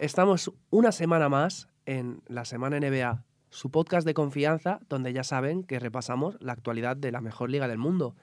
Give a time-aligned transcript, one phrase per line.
[0.00, 5.62] Estamos una semana más en la Semana NBA, su podcast de confianza, donde ya saben
[5.62, 8.16] que repasamos la actualidad de la mejor liga del mundo.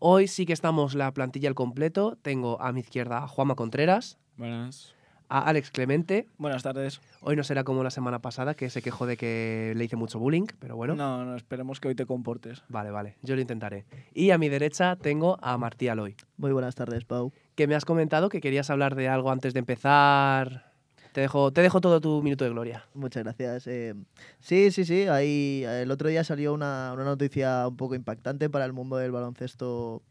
[0.00, 2.18] Hoy sí que estamos la plantilla al completo.
[2.20, 4.92] Tengo a mi izquierda a Juanma Contreras, Buenas.
[5.28, 6.26] a Alex Clemente.
[6.36, 7.00] Buenas tardes.
[7.20, 10.18] Hoy no será como la semana pasada, que se quejó de que le hice mucho
[10.18, 10.96] bullying, pero bueno.
[10.96, 12.64] No, no, esperemos que hoy te comportes.
[12.68, 13.84] Vale, vale, yo lo intentaré.
[14.14, 17.32] Y a mi derecha tengo a Martí Aloy, Muy buenas tardes, Pau.
[17.54, 20.69] que me has comentado que querías hablar de algo antes de empezar.
[21.12, 22.84] Te dejo, te dejo todo tu minuto de gloria.
[22.94, 23.66] Muchas gracias.
[23.66, 23.94] Eh,
[24.38, 25.08] sí, sí, sí.
[25.08, 29.10] Ahí, el otro día salió una, una noticia un poco impactante para el mundo del
[29.10, 30.02] baloncesto,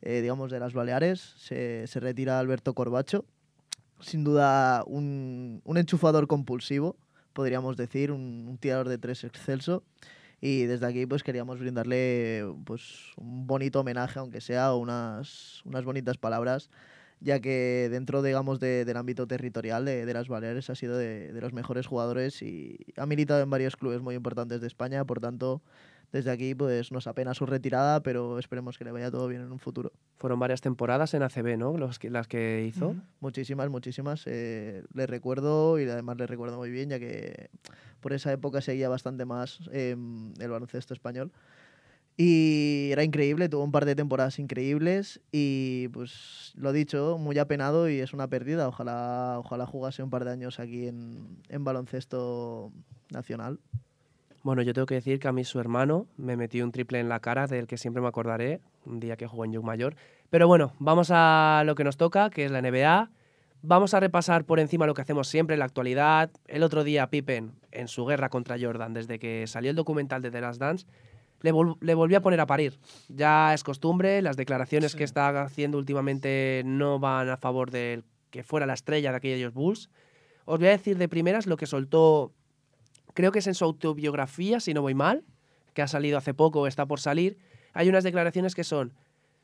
[0.00, 1.20] eh, digamos, de las Baleares.
[1.36, 3.26] Se, se retira Alberto Corbacho.
[4.00, 6.96] Sin duda, un, un enchufador compulsivo,
[7.34, 9.82] podríamos decir, un, un tirador de tres excelso.
[10.40, 16.16] Y desde aquí pues queríamos brindarle pues, un bonito homenaje, aunque sea, unas, unas bonitas
[16.16, 16.70] palabras
[17.20, 21.32] ya que dentro, digamos, de- del ámbito territorial de, de las Baleares ha sido de,
[21.32, 25.20] de los mejores jugadores y ha militado en varios clubes muy importantes de España, por
[25.20, 25.60] tanto,
[26.12, 29.52] desde aquí pues nos apena su retirada, pero esperemos que le vaya todo bien en
[29.52, 29.92] un futuro.
[30.18, 31.76] Fueron varias temporadas en ACB, ¿no?
[31.78, 32.96] Los que, las que hizo.
[33.20, 34.24] Muchísimas, muchísimas.
[34.26, 37.48] eh, le recuerdo y además le recuerdo muy bien, ya que
[38.00, 39.94] por esa época seguía bastante más eh,
[40.38, 41.30] el baloncesto español.
[42.22, 47.88] Y era increíble, tuvo un par de temporadas increíbles y pues lo dicho, muy apenado
[47.88, 48.68] y es una pérdida.
[48.68, 52.72] Ojalá, ojalá jugase un par de años aquí en, en baloncesto
[53.10, 53.58] nacional.
[54.42, 57.08] Bueno, yo tengo que decir que a mí su hermano me metió un triple en
[57.08, 59.96] la cara del que siempre me acordaré, un día que jugó en Young Mayor.
[60.28, 63.10] Pero bueno, vamos a lo que nos toca, que es la NBA.
[63.62, 66.30] Vamos a repasar por encima lo que hacemos siempre, la actualidad.
[66.48, 70.30] El otro día Pippen, en su guerra contra Jordan, desde que salió el documental de
[70.30, 70.86] The Last Dance,
[71.42, 72.78] le, vol- le volvió a poner a parir.
[73.08, 74.98] Ya es costumbre, las declaraciones Sí.
[74.98, 79.52] que está haciendo últimamente no van a favor de que fuera la estrella de aquellos
[79.54, 79.90] Bulls.
[80.44, 82.32] Os voy a decir de primeras lo que soltó
[83.14, 85.24] creo que es en su autobiografía, si no voy mal,
[85.74, 87.38] que ha salido hace poco o está por salir,
[87.72, 88.92] hay unas declaraciones que son,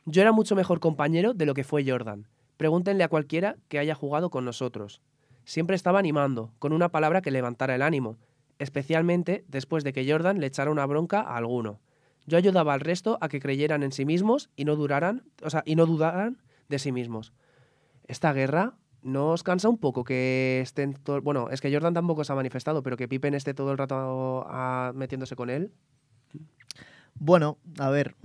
[0.05, 2.27] yo era mucho mejor compañero de lo que fue Jordan.
[2.56, 5.01] Pregúntenle a cualquiera que haya jugado con nosotros.
[5.45, 8.17] Siempre estaba animando, con una palabra que levantara el ánimo,
[8.61, 11.79] especialmente después de que Jordan le echara una bronca a alguno.
[12.26, 15.62] Yo ayudaba al resto a que creyeran en sí mismos y no duraran, o sea,
[15.64, 17.32] y no dudaran de sí mismos.
[18.06, 20.94] Esta guerra ¿No os cansa un poco que estén...
[20.94, 23.78] to- Bueno, es que Jordan tampoco se ha manifestado, pero que Pippen esté todo el
[23.78, 25.70] rato ah, metiéndose con él.
[27.14, 28.16] Bueno, a ver,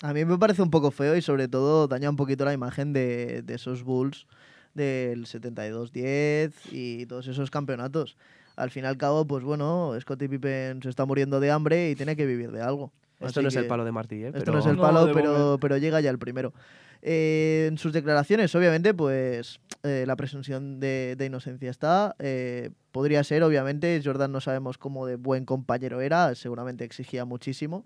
[0.00, 2.94] a mí me parece un poco feo y sobre todo daña un poquito la imagen
[2.94, 4.26] de, de esos Bulls
[4.72, 8.16] del 72-10 y todos esos campeonatos.
[8.56, 11.94] Al fin y al cabo, pues bueno, Scottie Pippen se está muriendo de hambre y
[11.94, 12.90] tiene que vivir de algo.
[13.26, 14.26] Esto Así no es el palo de Martí, ¿eh?
[14.28, 16.52] Esto Pero- no es el No, palo, de pero, pero llega ya el primero.
[17.02, 22.14] Eh, en sus declaraciones, obviamente, pues eh, la presunción de, de inocencia está.
[22.20, 27.84] Eh, podría ser, obviamente, Jordan no sabemos cómo de buen compañero era, seguramente exigía muchísimo.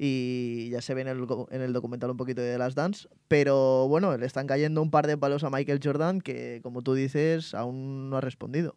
[0.00, 3.08] Y ya se ve en el, en el documental un poquito de The Last Dance.
[3.26, 6.94] Pero bueno, le están cayendo un par de palos a Michael Jordan que, como tú
[6.94, 8.76] dices, aún no ha respondido.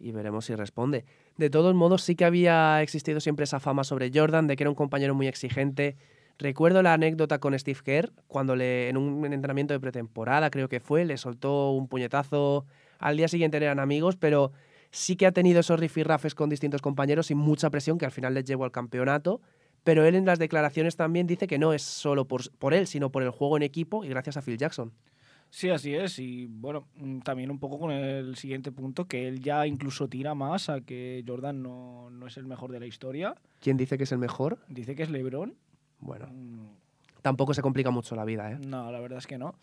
[0.00, 1.04] y veremos si responde.
[1.38, 4.70] De todos modos, sí que había existido siempre esa fama sobre Jordan de que era
[4.70, 5.96] un compañero muy exigente.
[6.36, 10.80] Recuerdo la anécdota con Steve Kerr, cuando le, en un entrenamiento de pretemporada, creo que
[10.80, 12.66] fue, le soltó un puñetazo.
[12.98, 14.50] Al día siguiente eran amigos, pero
[14.90, 18.34] sí que ha tenido esos rifirrafes con distintos compañeros y mucha presión que al final
[18.34, 19.40] les llevó al campeonato.
[19.84, 23.12] Pero él en las declaraciones también dice que no es solo por, por él, sino
[23.12, 24.92] por el juego en equipo y gracias a Phil Jackson.
[25.50, 26.18] Sí, así es.
[26.18, 30.34] Y bueno, mm, también un poco con el siguiente punto, que él ya incluso tira
[30.34, 33.34] más a que Jordan no, no es el mejor de la historia.
[33.60, 34.58] ¿Quién dice que es el mejor?
[34.68, 35.54] Dice que es LeBron.
[36.00, 36.66] Bueno, Mm,
[37.22, 38.58] tampoco se complica mucho la vida, ¿eh?
[38.66, 39.54] No, la verdad es que no.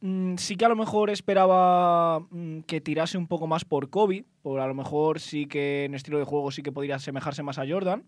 [0.00, 4.24] Mm, sí que a lo mejor esperaba mm, que tirase un poco más por Kobe,
[4.42, 7.58] por a lo mejor sí que en estilo de juego sí que podría asemejarse más
[7.58, 8.04] a Jordan.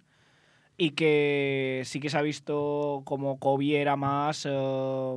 [0.77, 5.17] Y que sí que se ha visto como Kobe era más, eh,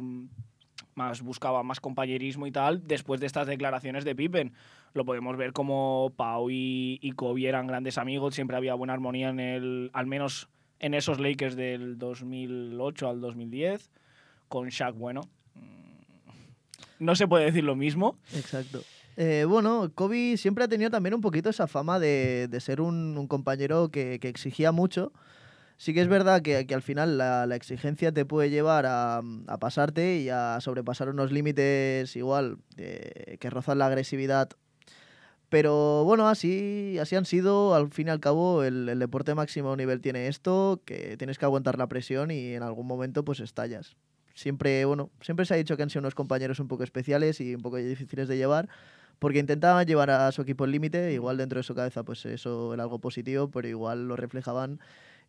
[0.98, 4.54] más buscaba más compañerismo y tal después de estas declaraciones de Pippen.
[4.94, 9.30] Lo podemos ver como Pau y, y Kobe eran grandes amigos, siempre había buena armonía
[9.30, 10.50] en el, al menos
[10.80, 13.90] en esos Lakers del 2008 al 2010,
[14.50, 15.22] con Shaq bueno.
[15.56, 18.18] Mm, No se puede decir lo mismo.
[18.36, 18.82] Exacto.
[19.16, 23.18] Eh, bueno, Kobe siempre ha tenido también un poquito esa fama de, de ser un,
[23.18, 25.12] un compañero que, que exigía mucho.
[25.78, 29.22] Sí que es verdad que, que al final la, la exigencia te puede llevar a,
[29.48, 34.50] a pasarte y a sobrepasar unos límites igual eh, que rozan la agresividad.
[35.50, 37.74] Pero bueno, así, así han sido.
[37.76, 41.46] Al fin y al cabo, el, el deporte máximo nivel tiene esto, que tienes que
[41.46, 43.96] aguantar la presión y en algún momento pues estallas.
[44.34, 47.56] siempre, bueno, siempre se ha dicho que han sido unos compañeros un poco especiales y
[47.56, 48.70] un poco difíciles de llevar,
[49.20, 52.74] porque intentaban llevar a su equipo al límite, igual dentro de su cabeza pues eso
[52.74, 54.80] era algo positivo, pero igual lo reflejaban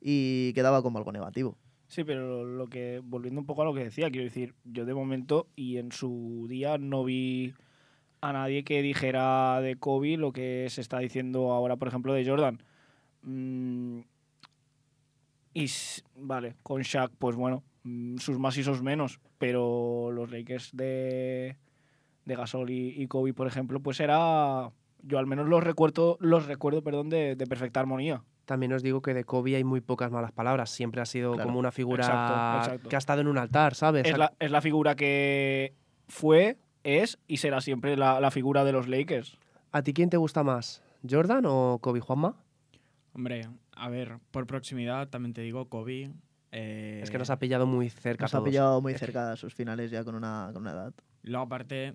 [0.01, 1.57] y quedaba como algo negativo.
[1.89, 4.93] Sí, pero lo que, volviendo un poco a lo que decía, quiero decir, yo de
[4.93, 7.55] momento y en su día no vi
[8.21, 12.27] a nadie que dijera de Kobe lo que se está diciendo ahora, por ejemplo, de
[12.27, 12.63] Jordan.
[13.23, 14.01] Mm,
[15.55, 15.67] y
[16.15, 21.57] vale, con Shaq, pues bueno, mm, sus más y sus menos, pero los Lakers de,
[22.27, 24.71] de Gasol y, y Kobe, por ejemplo, pues era,
[25.03, 28.23] yo al menos los recuerdo, los recuerdo, perdón, de, de perfecta armonía.
[28.49, 30.71] También os digo que de Kobe hay muy pocas malas palabras.
[30.71, 31.49] Siempre ha sido Claro.
[31.49, 32.89] como una figura Exacto, exacto.
[32.89, 34.07] que ha estado en un altar, ¿sabes?
[34.07, 35.75] Es la, es la figura que
[36.09, 39.37] fue, es y será siempre la, la figura de los Lakers.
[39.71, 40.83] ¿A ti quién te gusta más?
[41.09, 42.37] ¿Jordan o Kobe Juanma?
[43.13, 43.43] Hombre,
[43.77, 46.11] a ver, por proximidad también te digo Kobe.
[46.51, 49.37] eh, Es que nos ha pillado muy cerca Nos a ha pillado muy cerca a
[49.37, 50.95] sus finales ya con una, con una edad.
[51.23, 51.93] Luego aparte,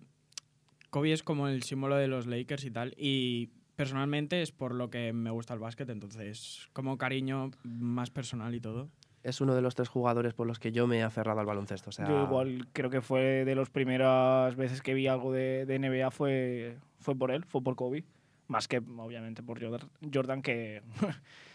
[0.92, 2.94] Kobe es como el símbolo de los Lakers y tal.
[2.96, 8.54] Y personalmente es por lo que me gusta el básquet, entonces como cariño más personal
[8.56, 8.90] y todo.
[9.24, 11.90] Es uno de los tres jugadores por los que yo me he aferrado al baloncesto.
[11.90, 15.66] O sea, Yo igual creo que fue de las primeras veces que vi algo de,
[15.66, 18.04] de NBA fue, fue por él, fue por Kobe.
[18.48, 20.82] Más que, obviamente, por Jordan, Jordan que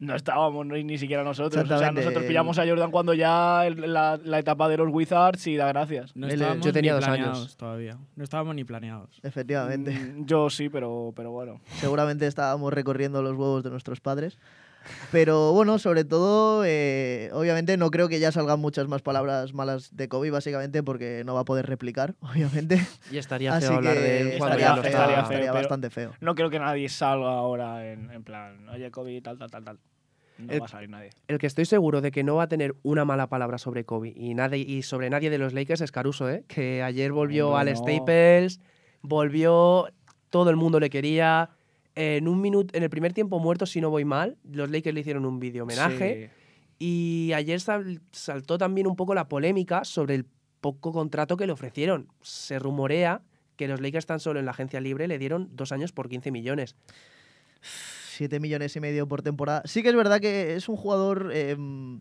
[0.00, 1.64] no estábamos ni, ni siquiera nosotros.
[1.70, 5.46] O sea, nosotros pillamos a Jordan cuando ya el- la, la etapa de los Wizards
[5.46, 6.14] y da gracias.
[6.16, 7.18] No Él- estábamos yo tenía ni dos años.
[7.28, 7.98] planeados todavía.
[8.16, 9.20] No estábamos ni planeados.
[9.22, 9.92] Efectivamente.
[9.92, 11.60] Mm, Yo sí, pero, pero bueno.
[11.80, 14.38] Seguramente estábamos recorriendo los huevos de nuestros padres.
[15.10, 19.94] Pero bueno, sobre todo, eh, obviamente no creo que ya salgan muchas más palabras malas
[19.96, 22.80] de Kobe, básicamente porque no va a poder replicar, obviamente.
[23.10, 25.22] y estaría Así feo hablar que de él cuando estaría ya no feo, estaría feo.
[25.24, 26.12] estaría bastante feo.
[26.20, 29.78] No creo que nadie salga ahora en, en plan, oye, Kobe, tal, tal, tal, tal.
[30.38, 31.10] No El- va a salir nadie.
[31.28, 34.12] El que estoy seguro de que no va a tener una mala palabra sobre Kobe
[34.16, 36.44] y, nadie, y sobre nadie de los Lakers es Caruso, ¿eh?
[36.48, 37.80] que ayer volvió Hombre, al no.
[37.80, 38.60] Staples,
[39.00, 39.88] volvió,
[40.30, 41.50] todo el mundo le quería.
[41.96, 45.00] En un minuto, en el primer tiempo muerto, si no voy mal, los Lakers le
[45.00, 46.30] hicieron un vídeo homenaje.
[46.78, 50.26] Y ayer sal- saltó también un poco la polémica sobre el
[50.60, 52.08] poco contrato que le ofrecieron.
[52.22, 53.22] Se rumorea
[53.56, 56.32] que los Lakers tan solo en la agencia libre le dieron dos años por 15
[56.32, 56.74] millones.
[57.62, 59.62] 7 millones y medio por temporada.
[59.64, 62.00] Sí que es verdad que es un jugador em,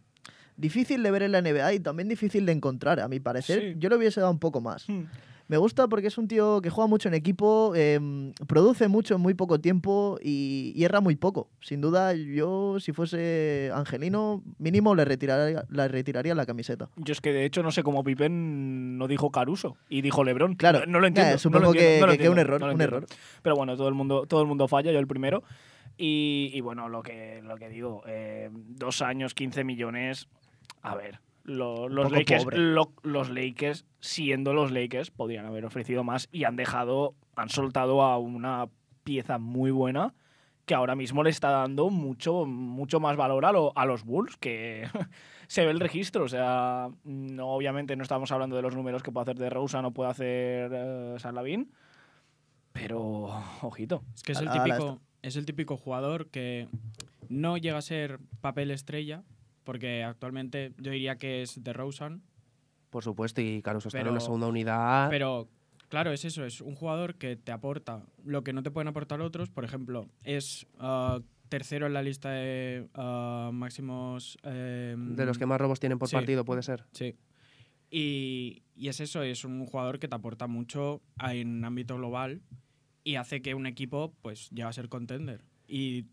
[0.57, 3.61] difícil de ver en la NBA y también difícil de encontrar, a mi parecer.
[3.61, 3.75] Sí.
[3.77, 4.87] Yo le hubiese dado un poco más.
[4.89, 5.03] Hmm.
[5.49, 9.21] Me gusta porque es un tío que juega mucho en equipo, em, produce mucho en
[9.21, 11.49] muy poco tiempo y, y erra muy poco.
[11.59, 16.89] Sin duda, yo, si fuese Angelino, mínimo le retiraría, le retiraría la camiseta.
[16.95, 20.55] Yo es que de hecho no sé cómo Pippen no dijo Caruso y dijo LeBron.
[20.55, 21.31] Claro, no, no lo entiendo.
[21.31, 23.05] eh, no supongo lo entiendo, que- no lo que- que un error, un error.
[23.41, 25.43] Pero bueno, todo el mundo, todo el mundo falla, yo el primero.
[25.97, 30.27] Y, y bueno, lo que, lo que digo, eh, dos años, 15 millones.
[30.81, 36.29] A ver, lo- los, Lakers, lo- los Lakers, siendo los Lakers, podrían haber ofrecido más
[36.31, 38.67] y han dejado, han soltado a una
[39.03, 40.13] pieza muy buena
[40.65, 44.37] que ahora mismo le está dando mucho, mucho más valor a, lo- a los Bulls,
[44.37, 44.87] que
[45.47, 46.23] se ve el registro.
[46.23, 49.81] O sea, no, obviamente no estamos hablando de los números que puede hacer de Rosa,
[49.81, 51.69] no puede hacer Sarlavin,
[52.71, 53.29] pero
[53.61, 54.03] ojito.
[54.15, 56.67] Es que es el típico, es el típico jugador que
[57.29, 59.23] no llega a ser papel estrella,
[59.63, 62.21] porque actualmente yo diría que es de Rosen,
[62.89, 65.09] Por supuesto, y Caruso está en una segunda unidad.
[65.09, 65.47] pero
[65.89, 69.21] claro, es eso, es un jugador que te aporta lo que no te pueden aportar
[69.21, 69.49] otros.
[69.49, 74.37] Por ejemplo, es ah, tercero en la lista de ah, máximos.
[74.43, 76.15] eh, de los que más robos tienen por sí.
[76.15, 76.85] partido, puede ser.
[76.91, 77.15] Sí.
[77.89, 82.41] Y, y es eso, es un jugador que te aporta mucho en ámbito global
[83.03, 86.05] y hace que un equipo pues llegue a ser contender y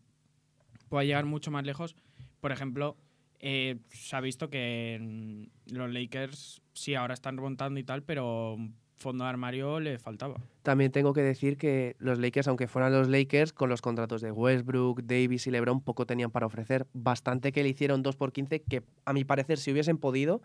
[0.89, 1.95] pueda llegar mucho más lejos.
[2.39, 2.97] Por ejemplo,
[3.41, 8.57] eh, se ha visto que en los Lakers sí ahora están remontando y tal, pero
[8.97, 10.35] fondo de armario le faltaba.
[10.61, 14.31] También tengo que decir que los Lakers, aunque fueran los Lakers, con los contratos de
[14.31, 16.85] Westbrook, Davis y LeBron, poco tenían para ofrecer.
[16.93, 20.41] Bastante que le hicieron 2 por 15, que a mi parecer, si hubiesen podido,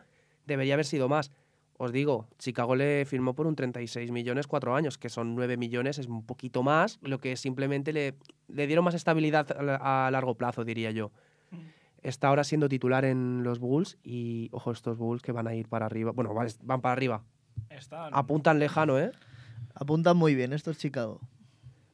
[0.46, 1.30] debería haber sido más.
[1.78, 5.98] Os digo, Chicago le firmó por un 36 millones cuatro años, que son 9 millones,
[5.98, 8.14] es un poquito más, lo que simplemente le,
[8.48, 11.12] le dieron más estabilidad a, a largo plazo, diría yo.
[12.06, 15.68] Está ahora siendo titular en los Bulls y, ojo, estos Bulls que van a ir
[15.68, 16.12] para arriba.
[16.12, 17.24] Bueno, van- van para arriba.
[17.70, 19.10] Están- Apuntan lejano, ¿eh?
[19.74, 21.20] Apuntan muy bien, esto es Chicago.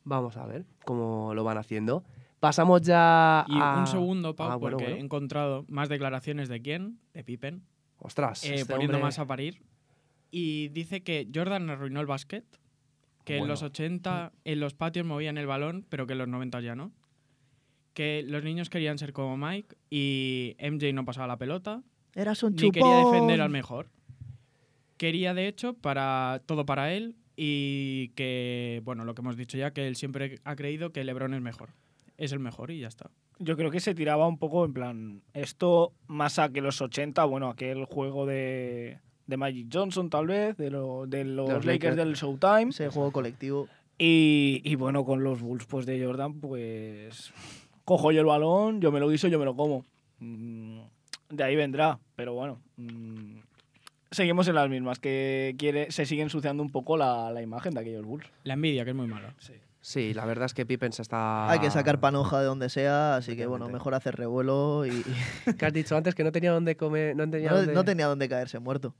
[0.04, 2.04] Vamos a ver cómo lo van haciendo.
[2.40, 3.76] Pasamos ya Y a...
[3.78, 5.00] un segundo, Pau, Ah, bueno, porque bueno.
[5.00, 7.62] he encontrado más declaraciones de quién, de Pippen,
[7.98, 9.62] Ostras, eh, este poniendo hombre- más a parir.
[10.30, 12.44] Y dice que Jordan arruinó el básquet,
[13.24, 16.60] que en los 80 en los patios movían el balón, pero que en los 90
[16.60, 16.90] ya no.
[17.94, 21.82] Que los niños querían ser como Mike y MJ no pasaba la pelota,
[22.14, 22.72] Eras un ni chupón.
[22.72, 23.88] quería defender al mejor.
[24.96, 29.72] quería de hecho para todo para él y que, bueno, lo que hemos dicho ya,
[29.72, 31.70] que él siempre ha creído que LeBron es mejor.
[32.18, 33.10] Es el mejor y ya está.
[33.38, 37.24] Yo creo que se tiraba un poco en plan, esto más a que los 80,
[37.24, 41.66] bueno, aquel juego de, de Magic Johnson tal vez, de, lo- de los, los Lakers
[41.66, 41.96] Lakers.
[41.96, 42.70] del Showtime.
[42.70, 43.68] Ese juego colectivo.
[43.98, 47.32] Y, y bueno, con los Bulls pues, de Jordan, pues
[47.84, 49.84] cojo yo el balón, yo me lo guiso, yo me lo como.
[50.18, 50.80] Mm,
[51.30, 52.60] De ahí vendrá, pero bueno.
[52.76, 53.38] mm,
[54.10, 57.80] Seguimos en las mismas, que quiere, se sigue ensuciando un poco la, la imagen de
[57.80, 58.26] aquellos Bulls.
[58.44, 59.34] La envidia, que es muy mala.
[59.80, 61.50] Sí, la verdad es que Pippen se está...
[61.50, 65.52] Hay que sacar panoja de donde sea, así que bueno, mejor hacer revuelo y, y
[65.58, 67.16] Que has dicho antes que no tenía dónde comer...
[67.16, 68.94] No tenía no, dónde- no tenía dónde caerse muerto.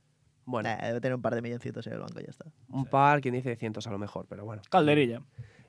[0.45, 2.45] Bueno, Nah, debe tener un par de milloncitos en el banco y ya está.
[2.69, 4.61] un par, quien dice cientos a lo mejor, pero bueno.
[4.69, 5.21] Calderilla.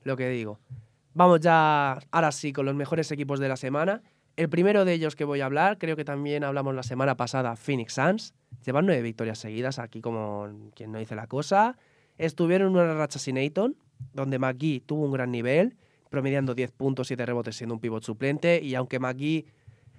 [0.02, 0.59] lo que digo.
[1.14, 4.02] Vamos ya, ahora sí, con los mejores equipos de la semana.
[4.37, 7.54] El primero de ellos que voy a hablar, creo que también hablamos la semana pasada,
[7.54, 8.35] Phoenix Suns.
[8.66, 11.78] Llevan nueve victorias seguidas, aquí como quien no dice la cosa.
[12.18, 13.76] Estuvieron en una racha sin Ayton,
[14.12, 15.76] donde McGee tuvo un gran nivel,
[16.11, 18.61] promediando 10 puntos, 7 rebotes siendo un pivot suplente.
[18.61, 19.47] Y aunque McGee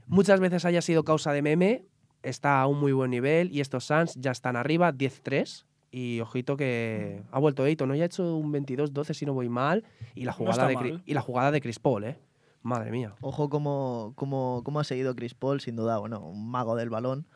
[0.08, 1.86] muchas veces haya sido causa de meme,
[2.24, 3.54] está a un muy buen nivel.
[3.54, 5.64] Y estos Suns ya están arriba, 10-3.
[5.92, 7.96] Y ojito que ha vuelto Ayton, ¿no?
[7.96, 9.84] Ya ha hecho un 22-12 si no voy mal.
[10.14, 11.04] Y la jugada, de, mal.
[11.06, 12.18] y la jugada de Chris Paul, ¿eh?
[12.62, 13.14] Madre mía.
[13.22, 17.28] Ojo cómo, cómo, cómo ha seguido Chris Paul, sin duda, bueno, un mago del balón,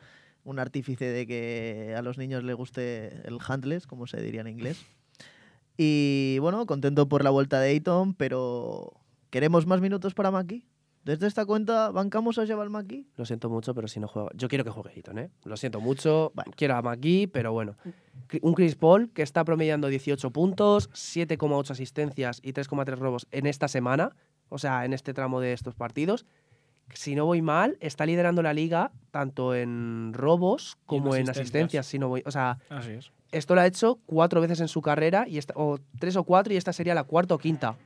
[0.44, 4.48] un artífice de que a los niños les guste el handless, como se diría en
[4.48, 4.84] inglés.
[5.76, 8.92] Y bueno, contento por la vuelta de Ayton, pero
[9.30, 10.66] ¿queremos más minutos para Maki?
[11.04, 13.06] Desde esta cuenta, ¿bancamos a Jabal Maki?
[13.16, 14.28] Lo siento mucho, pero si no juega.
[14.34, 15.30] Yo quiero que juegue Ayton, ¿eh?
[15.44, 16.30] Lo siento mucho.
[16.34, 16.52] Bueno.
[16.54, 17.76] Quiero a McGee, pero bueno.
[18.28, 23.46] Cri- Un Chris Paul que está promediando 18 puntos, 7,8 asistencias y 3,3 robos en
[23.46, 24.14] esta semana.
[24.50, 26.26] O sea, en este tramo de estos partidos.
[26.92, 31.38] Si no voy mal, está liderando la liga tanto en robos como en asistencias.
[31.38, 31.86] asistencias.
[31.86, 33.12] Si no voy, o sea, Así es.
[33.30, 36.52] esto lo ha hecho cuatro veces en su carrera, y esta- o tres o cuatro,
[36.52, 37.76] y esta sería la cuarta o quinta.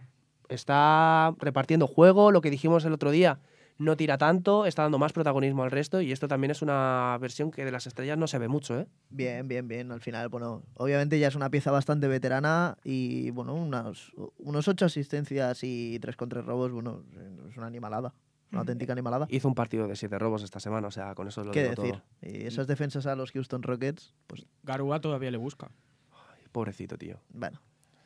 [0.49, 3.41] Está repartiendo juego, lo que dijimos el otro día.
[3.77, 7.51] No tira tanto, está dando más protagonismo al resto, y esto también es una versión
[7.51, 8.87] que de las estrellas no se ve mucho, ¿eh?
[9.11, 9.91] Bien, bien, bien.
[9.91, 14.85] Al final, bueno, obviamente ya es una pieza bastante veterana y, bueno, unos, unos ocho
[14.85, 17.03] asistencias y tres con tres robos, bueno,
[17.51, 18.15] es una animalada.
[18.53, 19.27] Una auténtica animalada.
[19.31, 21.83] Hizo un partido de siete robos esta semana, o sea, con eso lo ¿Qué digo
[21.83, 22.01] decir?
[22.21, 22.31] todo.
[22.31, 25.73] Y esas defensas a los Houston Rockets, pues, Garúa todavía le busca.
[26.13, 27.19] Ay, pobrecito, tío.
[27.31, 27.61] bueno,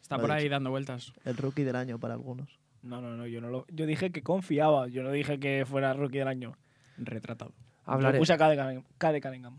[0.09, 0.53] Está por ahí dicho.
[0.53, 1.12] dando vueltas.
[1.27, 2.59] el rookie del año para algunos.
[2.83, 3.67] No, no, no, yo no lo.
[3.69, 6.57] Yo dije que confiaba, yo no dije que fuera rookie del año.
[6.97, 7.53] Retratado.
[7.85, 8.19] Hablaré.
[8.19, 9.59] Puse a Cade Cunningham.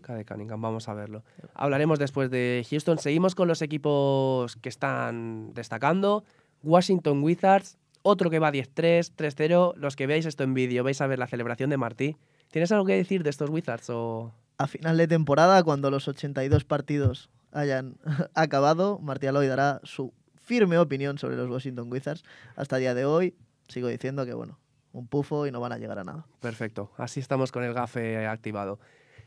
[0.00, 1.22] Cade Cunningham, vamos a verlo.
[1.52, 2.96] Hablaremos después de Houston.
[2.96, 6.24] Seguimos con los equipos que están destacando.
[6.62, 9.74] Washington Wizards, otro que va 10-3, 3-0.
[9.76, 12.16] Los que veáis esto en vídeo, vais a ver la celebración de Martí.
[12.50, 14.32] ¿Tienes algo que decir de estos Wizards o...?
[14.56, 17.96] A final de temporada, cuando los 82 partidos hayan
[18.34, 22.24] acabado, Martí Aloy dará su firme opinión sobre los Washington Wizards.
[22.56, 23.36] Hasta el día de hoy,
[23.68, 24.58] sigo diciendo que, bueno,
[24.92, 26.26] un pufo y no van a llegar a nada.
[26.40, 28.78] Perfecto, así estamos con el gafe activado.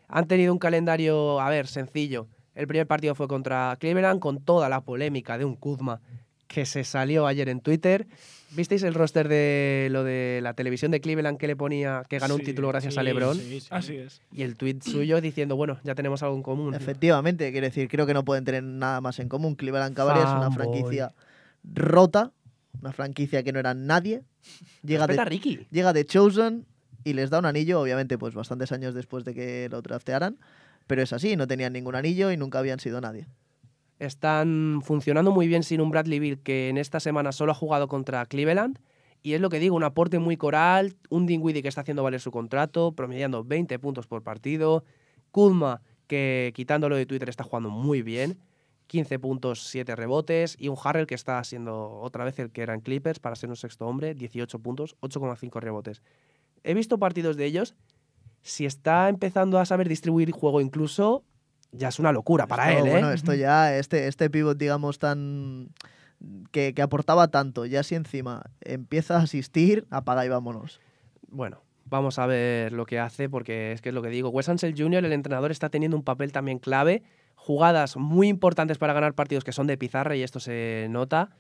[0.07, 2.27] Han tenido un calendario, a ver, sencillo.
[2.55, 6.01] El primer partido fue contra Cleveland con toda la polémica de un Kuzma
[6.53, 8.05] que se salió ayer en Twitter.
[8.51, 12.35] ¿Visteis el roster de lo de la televisión de Cleveland que le ponía que ganó
[12.35, 13.35] un título gracias a LeBron?
[13.35, 13.67] sí, sí.
[13.71, 14.21] Así es.
[14.31, 16.75] Y el tweet suyo diciendo, bueno, ya tenemos algo en común.
[16.75, 19.55] Efectivamente, quiero decir, creo que no pueden tener nada más en común.
[19.55, 21.11] Cleveland Cavaliers es una franquicia
[21.63, 22.31] rota,
[22.79, 24.21] una franquicia que no era nadie.
[24.83, 25.67] Llega Respeta de, Ricky.
[25.71, 26.67] llega de Chosen
[27.03, 30.37] y les da un anillo, obviamente, pues bastantes años después de que lo draftearan.
[30.85, 33.25] Pero es así, no tenían ningún anillo y nunca habían sido nadie.
[34.03, 37.87] Están funcionando muy bien sin un Bradley Bill que en esta semana solo ha jugado
[37.87, 38.79] contra Cleveland.
[39.21, 42.19] Y es lo que digo, un aporte muy coral, un Dinwiddie que está haciendo valer
[42.19, 44.83] su contrato, promediando 20 puntos por partido.
[45.31, 48.39] Kuzma, que quitándolo de Twitter está jugando muy bien,
[48.87, 50.57] 15 puntos, 7 rebotes.
[50.59, 53.49] Y un Harrell que está siendo otra vez el que era en Clippers para ser
[53.49, 56.01] un sexto hombre, 18 puntos, 8,5 rebotes.
[56.65, 57.75] He visto partidos de ellos.
[58.41, 61.23] Si está empezando a saber distribuir juego incluso,
[61.73, 62.91] ya es una locura para Esto, él, ¿eh?
[62.91, 65.69] Bueno, esto ya, este, este pivot, digamos, tan.
[66.51, 70.79] Que, que aportaba tanto, ya si encima empieza a asistir, apaga y vámonos.
[71.27, 74.29] Bueno, vamos a ver lo que hace, porque es que es lo que digo.
[74.29, 77.03] Wes Ansel Jr., el entrenador, está teniendo un papel también clave.
[77.35, 81.31] Jugadas muy importantes para ganar partidos que son de pizarra y esto se nota.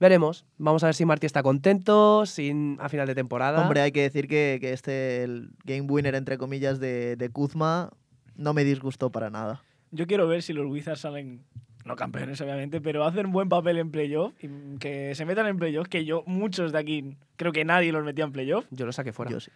[0.00, 0.44] Veremos.
[0.58, 3.62] Vamos a ver si Martí está contento sin, a final de temporada.
[3.62, 7.90] Hombre, hay que decir que, que este, el game winner, entre comillas, de, de Kuzma,
[8.36, 9.62] no me disgustó para nada.
[9.90, 11.42] Yo quiero ver si los Wizards salen,
[11.84, 15.88] no campeones obviamente, pero hacen buen papel en playoff y que se metan en playoff,
[15.88, 18.66] que yo, muchos de aquí, creo que nadie los metía en playoff.
[18.70, 19.30] Yo lo saqué fuera.
[19.30, 19.50] Yo sí.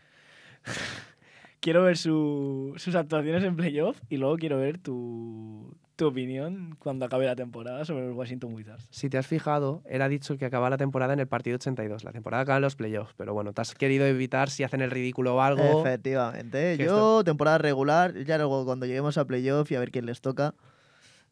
[1.61, 7.04] Quiero ver su- sus actuaciones en playoff y luego quiero ver tu, tu opinión cuando
[7.04, 8.88] acabe la temporada sobre los Washington Wizards.
[8.90, 12.04] Si te has fijado, era dicho que acaba la temporada en el partido 82.
[12.04, 14.90] La temporada acaba en los playoffs, pero bueno, te has querido evitar si hacen el
[14.90, 15.83] ridículo o algo.
[15.85, 16.78] Efectivamente.
[16.78, 20.54] Yo, temporada regular, ya luego cuando lleguemos a playoff y a ver quién les toca,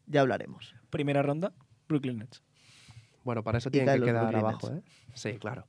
[0.05, 0.75] ya hablaremos.
[0.91, 1.51] Primera ronda,
[1.87, 2.43] Brooklyn Nets.
[3.23, 4.81] Bueno, para eso tienen que quedar Brooklyn abajo, ¿eh?
[5.15, 5.65] Sí, claro.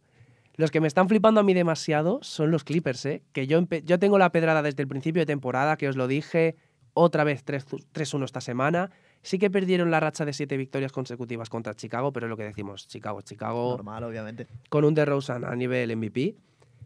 [0.57, 3.23] Los que me están flipando a mí demasiado son los Clippers, ¿eh?
[3.33, 6.57] Que yo, yo tengo la pedrada desde el principio de temporada, que os lo dije,
[6.95, 8.91] otra vez 3 3-1 esta semana.
[9.23, 12.45] Sí que perdieron la racha de siete victorias consecutivas contra Chicago, pero es lo que
[12.45, 14.47] decimos, Chicago, Chicago, Normal, obviamente.
[14.69, 16.37] con un DeRozan a nivel MVP.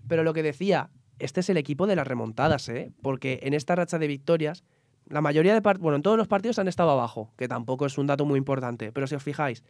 [0.09, 2.93] Pero lo que decía, este es el equipo de las remontadas, ¿eh?
[3.03, 4.65] Porque en esta racha de victorias,
[5.07, 7.99] la mayoría de partidos, bueno, en todos los partidos han estado abajo, que tampoco es
[7.99, 9.63] un dato muy importante, pero si os fijáis,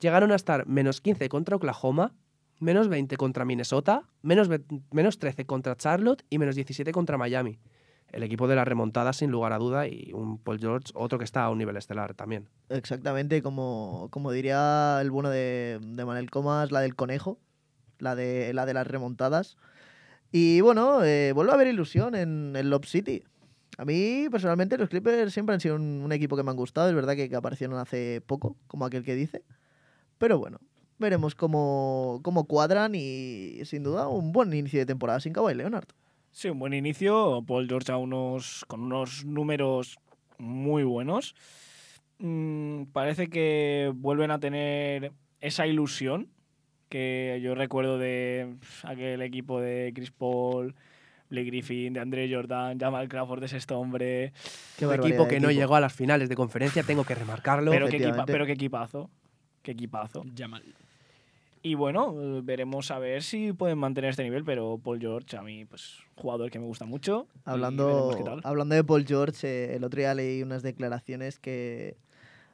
[0.00, 2.14] llegaron a estar menos 15 contra Oklahoma,
[2.60, 4.48] menos 20 contra Minnesota, menos,
[4.90, 7.58] menos 13 contra Charlotte y menos 17 contra Miami.
[8.10, 11.24] El equipo de las remontadas, sin lugar a duda, y un Paul George, otro que
[11.24, 12.48] está a un nivel estelar también.
[12.70, 17.38] Exactamente, como, como diría el bueno de, de Manel Comas, la del conejo,
[17.98, 19.56] la de, la de las remontadas.
[20.32, 23.24] Y bueno, eh, vuelve a haber ilusión en el Lob City.
[23.76, 26.88] A mí, personalmente, los Clippers siempre han sido un, un equipo que me han gustado.
[26.88, 29.44] Es verdad que, que aparecieron hace poco, como aquel que dice.
[30.18, 30.58] Pero bueno,
[30.98, 35.88] veremos cómo, cómo cuadran y, sin duda, un buen inicio de temporada sin Kawhi Leonard.
[36.38, 37.42] Sí, un buen inicio.
[37.44, 39.98] Paul George a unos, con unos números
[40.38, 41.34] muy buenos.
[42.20, 46.28] Mm, parece que vuelven a tener esa ilusión
[46.90, 48.54] que yo recuerdo de
[48.84, 50.76] aquel equipo de Chris Paul,
[51.28, 54.32] Blake Griffin, de André Jordan, Jamal Crawford es este hombre.
[54.76, 57.72] Qué equipo que no llegó a las finales de conferencia, tengo que remarcarlo.
[57.72, 59.10] Pero qué, equipa- pero qué equipazo.
[59.62, 60.24] Qué equipazo.
[60.36, 60.62] Jamal.
[61.62, 65.42] Y bueno, eh, veremos a ver si pueden mantener este nivel, pero Paul George a
[65.42, 67.26] mí, pues, jugador que me gusta mucho.
[67.44, 71.96] Hablando, hablando de Paul George, eh, el otro día leí unas declaraciones que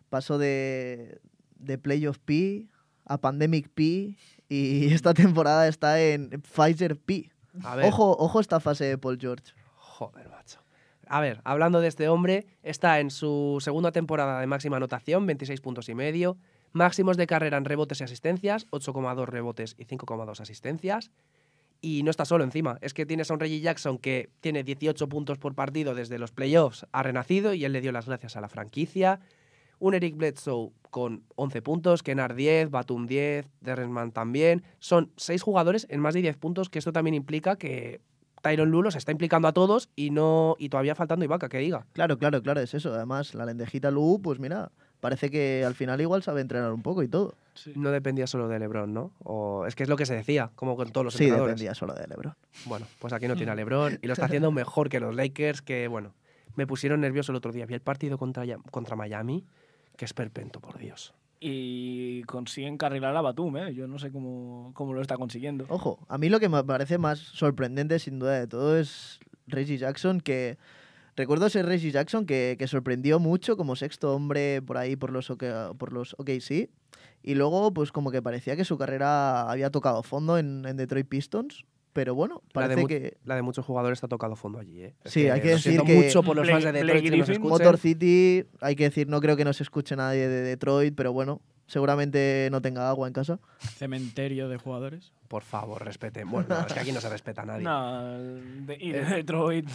[0.09, 1.21] pasó de,
[1.57, 2.69] de Playoff P
[3.07, 4.17] a Pandemic P
[4.49, 7.31] y esta temporada está en Pfizer P.
[7.63, 7.87] A ver.
[7.87, 9.53] Ojo, ojo esta fase de Paul George.
[9.77, 10.61] Joder, macho.
[11.07, 15.61] A ver, hablando de este hombre, está en su segunda temporada de máxima anotación, 26
[15.61, 16.39] puntos y medio.
[16.75, 21.13] Máximos de carrera en rebotes y asistencias, 8,2 rebotes y 5,2 asistencias.
[21.81, 25.09] Y no está solo encima, es que tienes a un Reggie Jackson que tiene 18
[25.09, 28.41] puntos por partido desde los playoffs, ha renacido y él le dio las gracias a
[28.41, 29.21] la franquicia.
[29.79, 34.65] Un Eric Bledsoe con 11 puntos, Kennard 10, Batum 10, Derresman también.
[34.81, 38.01] Son 6 jugadores en más de 10 puntos, que esto también implica que
[38.43, 41.87] Tyron Lulo se está implicando a todos y no y todavía faltando Ibaka, que diga.
[41.93, 42.93] Claro, claro, claro, es eso.
[42.93, 44.73] Además, la lendejita Lu, pues mira,
[45.05, 47.35] parece que al final igual sabe entrenar un poco y todo.
[47.75, 49.13] No dependía solo de LeBron, ¿no?
[49.23, 51.57] O es que es lo que se decía, como con todos los Sí, entrenadores.
[51.57, 52.35] dependía solo de LeBron.
[52.65, 55.61] Bueno, pues aquí no tiene a LeBron y lo está haciendo mejor que los Lakers,
[55.61, 56.15] que bueno,
[56.57, 57.67] me pusieron nervioso el otro día.
[57.67, 59.45] Vi el partido contra, contra Miami,
[59.99, 61.13] que es perpento, por Dios.
[61.39, 63.75] Y consiguen carrilar a Batum, ¿eh?
[63.75, 65.67] Yo no sé cómo, cómo lo está consiguiendo.
[65.69, 69.77] Ojo, a mí lo que me parece más sorprendente, sin duda de todo, es Reggie
[69.77, 70.57] Jackson, que
[71.17, 75.33] recuerdo ese Reggie Jackson que, que sorprendió mucho como sexto hombre por ahí por los,
[75.79, 76.71] por los OKC.
[77.23, 81.09] Y luego, pues como que parecía que su carrera había tocado fondo en, en Detroit
[81.09, 81.65] Pistons.
[81.95, 84.95] Pero bueno, parece que la de muchos jugadores está tocado fondo allí, ¿eh?
[85.05, 87.39] Es Sí, hay que decir que mucho por los Blake- fans de Detroit que nos.
[87.39, 91.41] Motor City, hay que decir, no creo que nos escuche nadie de Detroit, pero bueno,
[91.69, 93.39] seguramente no tenga agua en casa.
[93.77, 95.13] Cementerio de jugadores.
[95.29, 96.29] Por favor, respeten.
[96.29, 97.63] Bueno, no, es que aquí no se respeta a nadie.
[97.65, 98.13] No,
[98.67, 99.69] de- y de Detroit.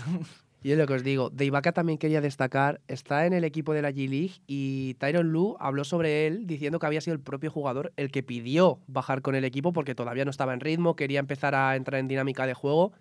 [0.62, 3.74] Y es lo que os digo, de Ibaka también quería destacar, está en el equipo
[3.74, 7.50] de la G-League y Tyron Lu habló sobre él diciendo que había sido el propio
[7.50, 11.22] jugador el que pidió bajar con el equipo porque todavía no estaba en ritmo, quería
[11.22, 12.92] empezar a entrar en dinámica de juego.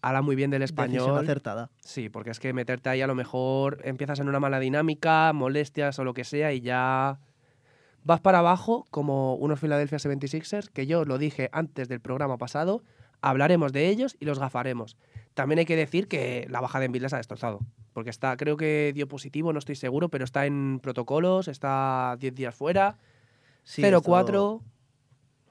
[0.00, 1.18] Habla muy bien del Decisión español.
[1.22, 1.70] acertada.
[1.80, 5.98] Sí, porque es que meterte ahí a lo mejor empiezas en una mala dinámica, molestias
[5.98, 7.20] o lo que sea y ya
[8.04, 12.82] vas para abajo como unos Philadelphia 76ers, que yo lo dije antes del programa pasado,
[13.20, 14.96] hablaremos de ellos y los gafaremos.
[15.34, 17.60] También hay que decir que la baja de Embiid les ha destrozado,
[17.92, 22.34] porque está, creo que dio positivo, no estoy seguro, pero está en protocolos, está 10
[22.34, 22.98] días fuera,
[23.62, 24.62] Sí, 0-4, esto-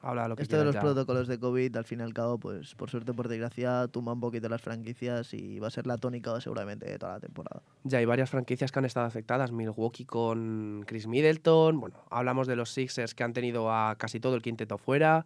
[0.03, 0.81] habla lo que Esto de los ya.
[0.81, 4.19] protocolos de COVID, al fin y al cabo, pues por suerte por desgracia, tumba un
[4.19, 7.61] poquito las franquicias y va a ser la tónica seguramente de toda la temporada.
[7.83, 9.51] Ya hay varias franquicias que han estado afectadas.
[9.51, 11.79] Milwaukee con Chris Middleton.
[11.79, 15.25] Bueno, hablamos de los Sixers que han tenido a casi todo el quinteto fuera.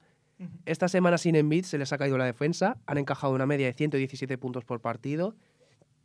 [0.66, 2.78] Esta semana sin Embiid se les ha caído la defensa.
[2.88, 5.36] Han encajado una media de 117 puntos por partido.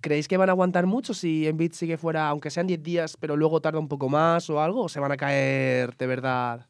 [0.01, 3.37] ¿Creéis que van a aguantar mucho si Embiid sigue fuera, aunque sean 10 días, pero
[3.37, 4.85] luego tarda un poco más o algo?
[4.85, 6.67] ¿O se van a caer de verdad?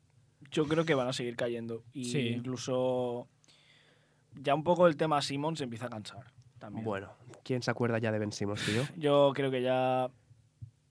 [0.50, 1.84] Yo creo que van a seguir cayendo.
[1.92, 2.28] Y Sí.
[2.28, 3.28] incluso
[4.40, 6.32] ya un poco el tema Simmons se empieza a cansar.
[6.58, 6.84] También.
[6.84, 7.12] Bueno,
[7.44, 8.82] ¿quién se acuerda ya de Ben Simmons, tío?
[8.96, 10.10] Yo creo que ya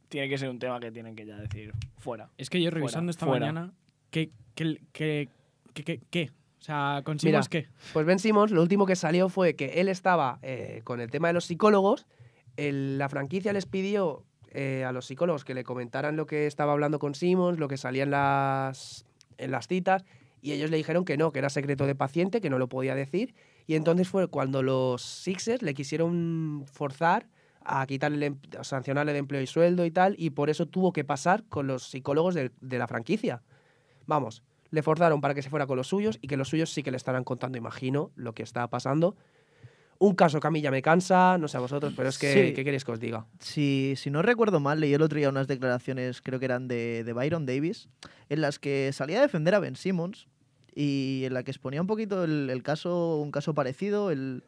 [0.08, 2.30] tiene que ser un tema que tienen que ya decir fuera.
[2.38, 3.48] Es que yo Fuera, revisando esta fuera.
[3.52, 3.74] mañana,
[4.10, 5.30] ¿qué, qué, qué,
[5.74, 6.32] qué, qué- qué?
[6.60, 7.42] O sea, ¿con Mira.
[7.44, 7.68] Simmons qué?
[7.94, 11.28] Pues Ben Simmons, lo último que salió fue que él estaba eh, con el tema
[11.30, 12.06] de los psicólogos.
[12.58, 16.74] el- la franquicia les pidió eh, a los psicólogos que le comentaran lo que estaba
[16.74, 19.06] hablando con Simmons, lo que salía en las,
[19.38, 20.04] en las citas,
[20.42, 22.96] y ellos le dijeron que no, que era secreto de paciente, que no lo podía
[22.96, 23.36] decir.
[23.68, 27.28] Y entonces fue cuando los Sixers le quisieron forzar
[27.64, 31.04] a quitarle, a sancionarle de empleo y sueldo y tal, y por eso tuvo que
[31.06, 33.44] pasar con los psicólogos de la franquicia.
[34.08, 34.42] Vamos,
[34.72, 36.92] le forzaron para que se fuera con los suyos y que los suyos sí que
[36.92, 39.16] le estarán contando, imagino, lo que está pasando.
[40.02, 42.32] Un caso que a mí ya me cansa, no sé a vosotros, pero es que,
[42.32, 42.54] Sí.
[42.54, 43.26] ¿qué queréis que os diga?
[43.40, 47.04] Si, si no recuerdo mal, leí el otro día unas declaraciones, creo que eran de,
[47.04, 47.90] de Byron Davis,
[48.30, 50.28] en las que salía a defender a Ben Simmons
[50.74, 54.10] y en la que exponía un poquito el, el caso, un caso parecido.
[54.12, 54.44] Él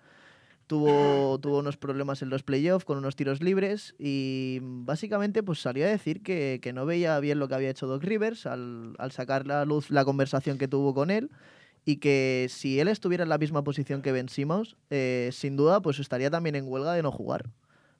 [0.71, 5.83] tuvo, tuvo unos problemas en los playoffs con unos tiros libres y básicamente pues salió
[5.85, 9.45] a decir que, que no veía bien lo que había hecho Doc Rivers al, sacar
[9.45, 11.29] la luz la conversación que tuvo con él
[11.83, 15.81] y que si él estuviera en la misma posición que Ben Simmons, eh, sin duda
[15.81, 17.49] pues estaría también en huelga de no jugar.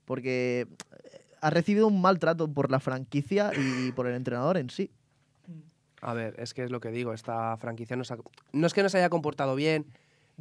[0.06, 4.92] Porque eh, ha recibido un maltrato por la franquicia y por el entrenador en sí.
[6.00, 8.98] A ver, es que es lo que digo, esta franquicia no es que no se
[8.98, 9.88] haya comportado bien.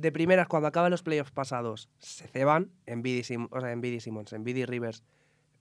[0.01, 3.83] De primeras, cuando acaban los playoffs pasados, se ceban en BD, Sim- o sea, en
[3.83, 5.03] BD Simmons, en BD Rivers,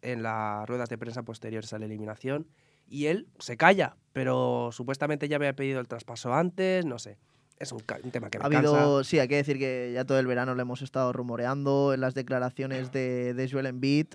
[0.02, 2.48] en las ruedas de prensa posteriores a la eliminación,
[2.88, 7.18] y él se calla, pero supuestamente ya había pedido el traspaso antes, no sé.
[7.58, 8.58] Es un, tema que me Ha cansa.
[8.58, 12.00] habido, sí, hay que decir que ya todo el verano le hemos estado rumoreando en
[12.00, 14.08] las declaraciones de, de Joel Embiid.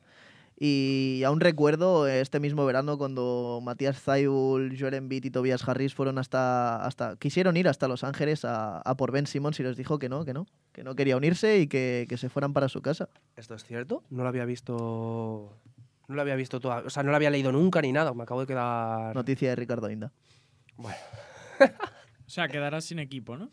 [0.59, 6.19] Y aún recuerdo este mismo verano cuando Matías Zaibul, Joel Embiid y Tobias Harris fueron
[6.19, 9.99] hasta, hasta quisieron ir hasta Los Ángeles a, a por Ben Simmons y les dijo
[9.99, 12.83] que no, que no, que no quería unirse y que, que se fueran para su
[12.83, 13.09] casa.
[13.37, 14.03] ¿Esto es cierto?
[14.11, 15.59] No lo había visto...
[16.07, 16.81] No lo había visto toda...
[16.81, 18.13] O sea, no lo había leído nunca ni nada.
[18.13, 19.15] Me acabo de quedar...
[19.15, 20.13] Noticia de Ricardo Inda.
[20.77, 20.97] Bueno,
[22.27, 23.51] O sea, quedarás sin equipo, ¿no?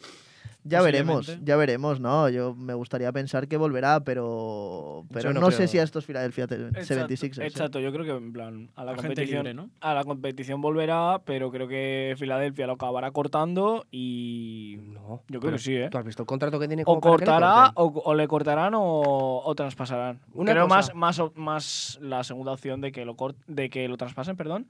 [0.63, 2.30] Ya veremos, ya veremos, ¿no?
[2.30, 6.06] Yo me gustaría pensar que volverá, pero, pero Yo no, no sé si a estos
[6.06, 7.41] Philadelphia 76ers.
[7.41, 7.47] ¿eh?
[7.47, 9.69] Exacto, yo creo que en plan a la competición libre, ¿no?
[9.80, 15.21] a la competición volverá, pero creo que Filadelfia lo acabará cortando y no.
[15.30, 15.89] Yo creo que sí, ¿eh?
[15.89, 19.41] ¿Tú has visto el contrato que tiene o como cortará o, o le cortarán o,
[19.43, 20.19] o traspasarán.
[20.34, 23.88] Una creo cosa- más más más la segunda opción de que lo cort- de que
[23.88, 24.67] lo traspasen, perdón.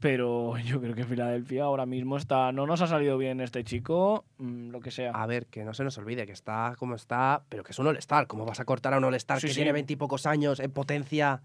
[0.00, 4.24] Pero yo creo que Filadelfia ahora mismo está no nos ha salido bien este chico,
[4.38, 5.12] mm, lo que sea.
[5.12, 7.86] A ver, que no se nos olvide que está como está, pero que es un
[7.86, 8.26] All-Star.
[8.26, 9.58] ¿Cómo vas a cortar a un All-Star Sí, que sí.
[9.60, 11.40] tiene veintipocos años en potencia?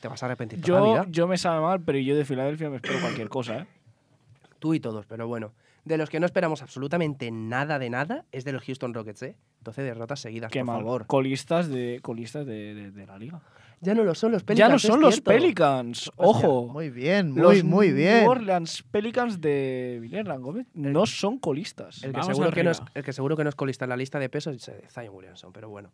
[0.00, 1.06] Te vas a arrepentir toda la Yo, vida.
[1.10, 3.66] yo me sabe mal, pero yo de Filadelfia me espero cualquier cosa, ¿eh?
[4.58, 5.52] Tú y todos, pero bueno.
[5.84, 9.36] De los que no esperamos absolutamente nada de nada es de los Houston Rockets, ¿eh?
[9.62, 10.76] 12 derrotas seguidas, Qué por mal.
[10.78, 11.06] favor.
[11.06, 13.40] Colistas de colistas de, de- de la liga.
[13.82, 14.68] Ya no lo son los Pelicans.
[14.68, 15.30] ya no son los cierto.
[15.32, 16.68] Pelicans, Hostia, ojo.
[16.68, 18.20] Muy bien, muy, los muy bien.
[18.20, 22.04] New Orleans Pelicans de Villarreal Gómez no son colistas.
[22.04, 23.96] El que, seguro que no es, el que seguro que no es colista en la
[23.96, 25.92] lista de pesos es eh, Zion Williamson, pero bueno.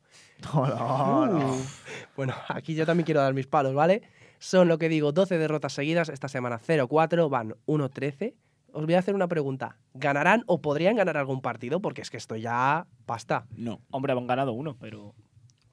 [0.55, 1.57] No, no, no.
[2.15, 4.03] Bueno, aquí yo también quiero dar mis palos, ¿vale?
[4.39, 8.35] Son lo que digo, 12 derrotas seguidas, esta semana 0-4, van 1-13.
[8.73, 9.79] Os voy a hacer una pregunta.
[9.95, 11.81] ¿Ganarán o podrían ganar algún partido?
[11.81, 13.47] Porque es que esto ya basta.
[13.57, 13.81] No.
[13.91, 15.15] Hombre, han ganado uno, pero.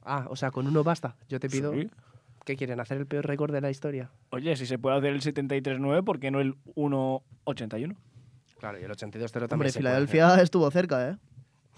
[0.05, 1.15] Ah, o sea, con uno basta.
[1.27, 1.73] Yo te pido...
[1.73, 1.89] Sí.
[2.45, 2.79] ¿Qué quieren?
[2.79, 4.11] ¿Hacer el peor récord de la historia?
[4.29, 7.95] Oye, si se puede hacer el 73-9, ¿por qué no el 1-81?
[8.59, 10.07] Claro, y el 82-0 también Hombre, se puede hacer.
[10.07, 11.17] Filadelfia estuvo cerca, ¿eh?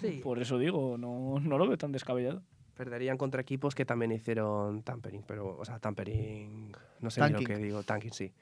[0.02, 0.20] Sí.
[0.22, 2.44] Por eso digo, no, no lo veo tan descabellado.
[2.76, 6.74] Perderían contra equipos que también hicieron tampering, pero, o sea, tampering...
[7.00, 7.48] No sé ni Tanking.
[7.48, 7.84] lo que digo.
[7.84, 8.34] Tanking, sí.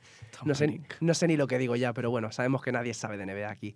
[0.43, 3.17] No sé, no sé ni lo que digo ya, pero bueno, sabemos que nadie sabe
[3.17, 3.75] de NBA aquí.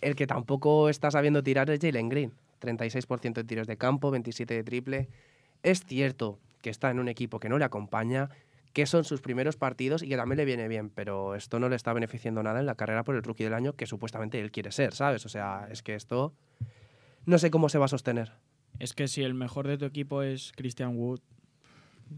[0.00, 2.32] El que tampoco está sabiendo tirar es Jalen Green.
[2.60, 5.08] 36% de tiros de campo, 27 de triple.
[5.64, 8.28] Es cierto que está en un equipo que no le acompaña,
[8.72, 11.76] que son sus primeros partidos y que también le viene bien, pero esto no le
[11.76, 14.70] está beneficiando nada en la carrera por el rookie del año que supuestamente él quiere
[14.72, 15.26] ser, ¿sabes?
[15.26, 16.32] O sea, es que esto
[17.26, 18.32] no sé cómo se va a sostener.
[18.78, 21.20] Es que si el mejor de tu equipo es Christian Wood,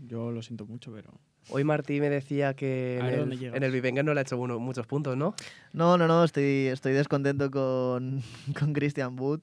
[0.06, 1.12] yo lo siento mucho, pero.
[1.48, 4.86] Hoy Martí me decía que en el, en el no le ha hecho uno- muchos
[4.86, 5.34] puntos, ¿no?
[5.72, 8.22] No, no, no, estoy, estoy descontento con,
[8.58, 9.40] con Christian Wood.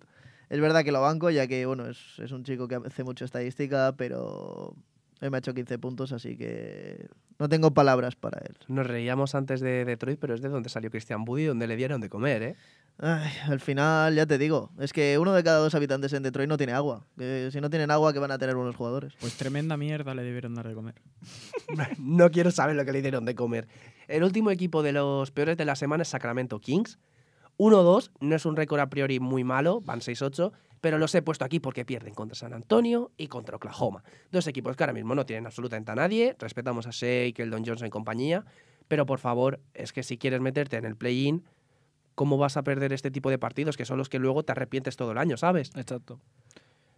[0.53, 3.25] Es verdad que lo banco, ya que bueno, es, es un chico que hace mucha
[3.25, 4.75] estadística, pero
[5.19, 7.07] él me ha hecho 15 puntos, así que
[7.39, 8.55] no tengo palabras para él.
[8.67, 11.75] Nos reíamos antes de Detroit, pero es de donde salió Christian Wood y donde le
[11.75, 12.55] dieron de comer, ¿eh?
[12.99, 16.47] Ay, al final, ya te digo, es que uno de cada dos habitantes en Detroit
[16.47, 17.03] no tiene agua.
[17.17, 19.13] Que si no tienen agua, ¿qué van a tener buenos jugadores?
[19.19, 21.01] Pues tremenda mierda le debieron dar de comer.
[21.97, 23.67] no quiero saber lo que le dieron de comer.
[24.07, 26.99] El último equipo de los peores de la semana es Sacramento Kings.
[27.57, 31.45] 1-2 no es un récord a priori muy malo, van 6-8, pero los he puesto
[31.45, 34.03] aquí porque pierden contra San Antonio y contra Oklahoma.
[34.31, 37.87] Dos equipos que ahora mismo no tienen absolutamente a nadie, respetamos a Shea, Don Johnson
[37.87, 38.43] y compañía,
[38.87, 41.43] pero por favor, es que si quieres meterte en el play-in,
[42.15, 44.97] ¿cómo vas a perder este tipo de partidos que son los que luego te arrepientes
[44.97, 45.71] todo el año, ¿sabes?
[45.75, 46.19] Exacto.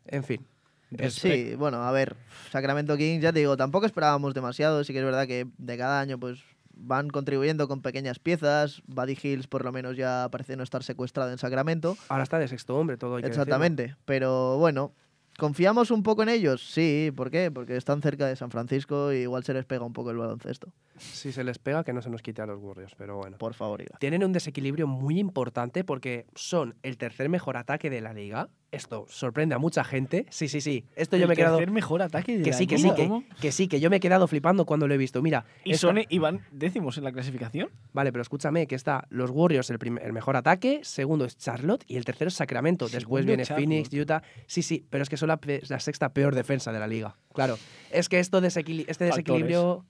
[0.08, 0.48] En fin.
[0.96, 2.16] Pues sí, bueno, a ver,
[2.52, 6.00] Sacramento Kings, ya te digo, tampoco esperábamos demasiado, sí que es verdad que de cada
[6.00, 6.44] año pues
[6.76, 11.32] van contribuyendo con pequeñas piezas, Buddy Hills por lo menos ya parece no estar secuestrado
[11.32, 11.98] en Sacramento.
[12.10, 13.16] Ahora está de sexto hombre todo.
[13.16, 14.94] Hay que Exactamente, pero bueno,
[15.38, 16.66] ¿Confiamos un poco en ellos?
[16.66, 17.52] Sí, ¿por qué?
[17.52, 20.72] Porque están cerca de San Francisco y igual se les pega un poco el baloncesto.
[20.98, 23.38] Si se les pega, que no se nos quite a los Warriors, pero bueno.
[23.38, 23.98] Por favor, Iga.
[24.00, 28.50] Tienen un desequilibrio muy importante porque son el tercer mejor ataque de la liga.
[28.72, 30.26] Esto sorprende a mucha gente.
[30.30, 30.84] Sí, sí, sí.
[30.98, 31.58] Esto yo me he quedado.
[31.58, 32.96] tercer mejor ataque de que la sí, que liga.
[32.96, 35.22] sí, que, que sí, que yo me he quedado flipando cuando lo he visto.
[35.22, 35.46] Mira.
[35.64, 37.70] ¿Y, esta- son, y van décimos en la clasificación?
[37.94, 41.86] Vale, pero escúchame, que está los Warriors el, prim- el mejor ataque, segundo es Charlotte
[41.88, 42.90] y el tercero es Sacramento.
[42.90, 43.66] Después viene Charlotte.
[43.66, 44.24] Phoenix, Utah.
[44.46, 45.40] Sí, sí, pero es que son la,
[45.80, 47.16] sexta peor defensa de la liga.
[47.34, 47.58] Claro,
[47.92, 49.16] es que esto desequili- este Factores.
[49.26, 49.86] desequilibrio...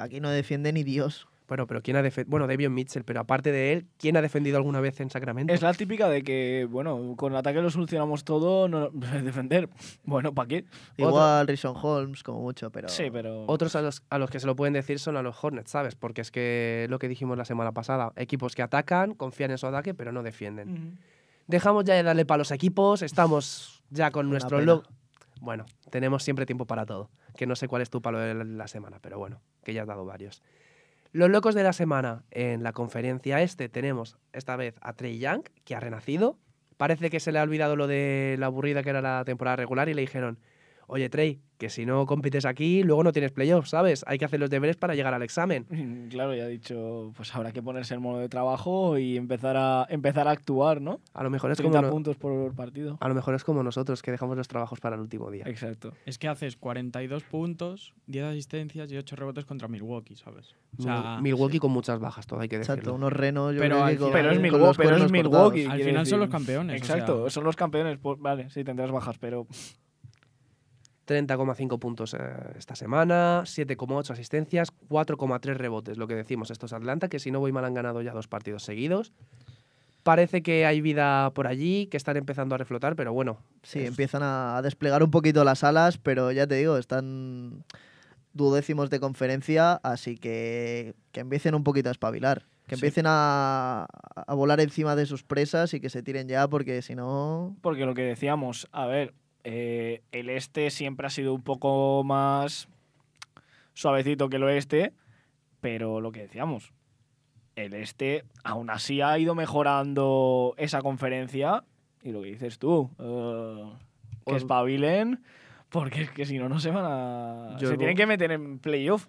[0.00, 1.26] Aquí no defiende ni Dios.
[1.48, 2.30] Bueno, pero ¿quién ha defendido?
[2.30, 5.52] Bueno, Devion Mitchell, pero aparte de él, ¿quién ha defendido alguna vez en Sacramento?
[5.52, 9.68] Es la típica de que, bueno, con el ataque lo solucionamos todo, no defender.
[10.04, 10.64] Bueno, ¿para qué?
[10.96, 12.88] Igual Rison Holmes, como mucho, pero.
[12.88, 13.46] Sí, pero.
[13.48, 15.96] Otros a los, a los que se lo pueden decir son a los Hornets, ¿sabes?
[15.96, 19.66] Porque es que lo que dijimos la semana pasada, equipos que atacan, confían en su
[19.66, 21.00] ataque, pero no defienden.
[21.48, 24.66] Dejamos ya de darle palos a equipos, estamos ya con Una nuestro pena.
[24.66, 24.84] log.
[25.40, 27.10] Bueno, tenemos siempre tiempo para todo.
[27.36, 29.88] Que no sé cuál es tu palo de la- semana, pero bueno, que ya has
[29.88, 30.42] dado varios.
[31.12, 35.42] Los locos de la semana en la conferencia este tenemos esta vez a Trey Young,
[35.64, 36.38] que ha renacido.
[36.76, 39.88] Parece que se le ha olvidado lo de la aburrida que era la temporada regular
[39.88, 40.38] y le dijeron,
[40.90, 44.02] oye Trey, que si no compites aquí, luego no tienes playoffs, ¿sabes?
[44.06, 45.66] Hay que hacer los deberes para llegar al examen.
[46.10, 49.86] Claro, ya ha dicho, pues habrá que ponerse en modo de trabajo y empezar a
[49.90, 51.00] empezar a actuar, ¿no?
[51.12, 52.96] A lo mejor es como, 30 no- puntos por partido.
[53.00, 55.44] a lo mejor es como nosotros, que dejamos los trabajos para el último día.
[55.46, 55.92] Exacto.
[56.06, 60.54] Es que haces 42 puntos, 10 asistencias y 8 rebotes contra Milwaukee, ¿sabes?
[60.78, 62.74] O sea, Mil- Milwaukee con muchas bajas, todo hay que decirlo.
[62.76, 63.54] Exacto, unos renos.
[63.54, 64.78] Yo Pero al con- Pero es Milwaukee.
[64.82, 65.64] Pero es Milwaukee.
[65.66, 67.30] Al final son los campeones, o Exacto, sea.
[67.30, 67.98] son los campeones.
[67.98, 69.46] pues, vale, sí, tendrás bajas, pero
[71.10, 72.18] 30,5 puntos eh,
[72.56, 75.98] esta semana, 7,8 asistencias, 4,3 rebotes.
[75.98, 78.62] Lo que decimos, estos Atlanta, que si no voy mal han ganado ya dos partidos
[78.62, 79.12] seguidos.
[80.04, 83.38] Parece que hay vida por allí, que están empezando a reflotar, pero bueno.
[83.64, 87.64] Sí, es- empiezan a desplegar un poquito las alas, pero ya te digo, están
[88.32, 92.46] duodécimos de conferencia, así que que empiecen un poquito a espabilar.
[92.66, 92.80] Que Sí.
[92.86, 96.94] empiecen a, a volar encima de sus presas y que se tiren ya, porque si
[96.94, 97.56] no.
[97.62, 99.12] porque lo que decíamos, a ver,
[99.44, 102.68] eh, el este siempre ha sido un poco más
[103.74, 104.92] suavecito que el oeste,
[105.60, 106.72] pero lo que decíamos,
[107.56, 111.64] el este aún así ha ido mejorando esa conferencia
[112.02, 113.70] y lo que dices tú, eh,
[114.26, 115.22] que Os- espabilen,
[115.68, 117.56] porque es que si no, no se van a...
[117.58, 119.06] Yo se tienen que meter en playoff.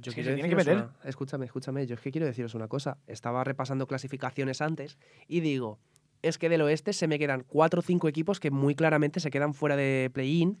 [0.00, 0.76] Yo se tienen que meter.
[0.76, 1.86] una- escúchame, escúchame.
[1.86, 2.98] Yo es que quiero deciros una cosa.
[3.08, 5.78] Estaba repasando clasificaciones antes y digo,
[6.22, 9.30] es que del oeste se me quedan cuatro o cinco equipos que muy claramente se
[9.30, 10.58] quedan fuera de play-in,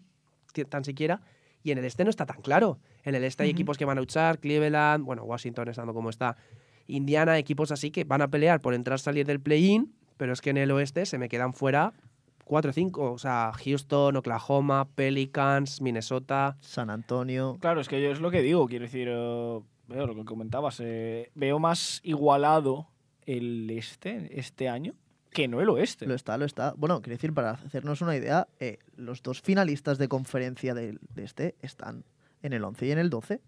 [0.68, 1.20] tan siquiera.
[1.62, 2.78] Y en el este no está tan claro.
[3.02, 6.36] En el este hay equipos que van a luchar, Cleveland, bueno, Washington estando como está,
[6.86, 10.50] Indiana, equipos así que van a pelear por entrar salir del play-in, pero es que
[10.50, 11.92] en el oeste se me quedan fuera
[12.44, 13.12] cuatro o cinco.
[13.12, 16.56] O sea, Houston, Oklahoma, Pelicans, Minnesota.
[16.60, 17.58] San Antonio.
[17.60, 20.80] Claro, es que yo es lo que digo, quiero decir, eh, veo lo que comentabas,
[20.80, 22.88] eh, veo más igualado
[23.26, 24.94] el este este año
[25.30, 26.06] que no el oeste.
[26.06, 26.74] Lo está, lo está.
[26.76, 31.24] Bueno, quiero decir, para hacernos una idea, eh, los dos finalistas de conferencia del- de,
[31.24, 32.04] este están
[32.42, 33.40] en el 11 y en el 12.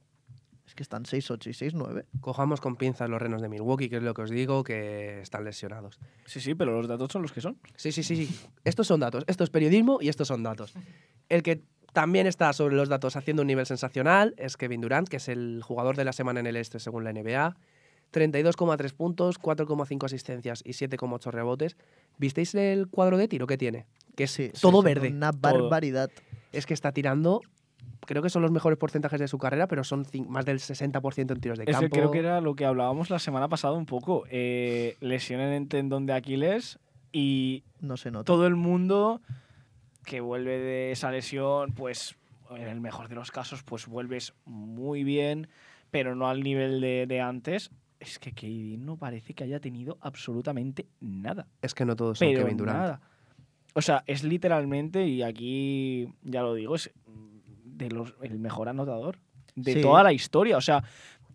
[0.67, 2.05] Es que están 6-8 y 6-9.
[2.21, 5.43] Cojamos con pinzas los renos de Milwaukee, que es lo que os digo, que están
[5.45, 5.99] lesionados.
[6.27, 7.59] Sí, sí, pero los datos son los que son.
[7.75, 8.41] Sí, sí, sí, sí.
[8.65, 9.25] Estos son datos.
[9.27, 10.73] Esto es periodismo y estos son datos.
[11.29, 11.63] El que
[11.93, 15.61] también está sobre los datos haciendo un nivel sensacional es Kevin Durant, que es el
[15.65, 17.57] jugador de la semana en el este según la NBA.
[18.13, 21.77] 32,3 puntos, 4,5 asistencias y 7,8 rebotes.
[22.19, 23.87] ¿Visteis el cuadro de tiro que tiene?
[24.17, 25.09] Que es Sí, todo verde.
[25.09, 25.41] Una Todo.
[25.41, 26.11] barbaridad.
[26.53, 27.41] Es que está tirando,
[28.07, 31.41] creo que son los mejores porcentajes de su carrera, pero son más del 60% en
[31.41, 31.85] tiros de Es campo.
[31.87, 34.25] que creo que era lo que hablábamos la semana pasada un poco.
[34.31, 36.79] Eh, lesión en el tendón de Aquiles
[37.13, 38.25] y No se nota.
[38.25, 39.21] todo el mundo
[40.05, 42.17] que vuelve de esa lesión, pues
[42.51, 45.49] en el mejor de los casos, pues vuelves muy bien,
[45.93, 47.71] pero no al nivel de, de antes.
[48.01, 51.47] Es que KD no parece que haya tenido absolutamente nada.
[51.63, 52.79] Es que no todos son Pero Kevin Durant.
[52.79, 53.01] nada.
[53.75, 56.91] O sea, es literalmente, y aquí ya lo digo, es
[57.65, 59.19] de los, el mejor anotador
[59.55, 59.81] de Sí.
[59.83, 60.57] toda la historia.
[60.57, 60.83] O sea,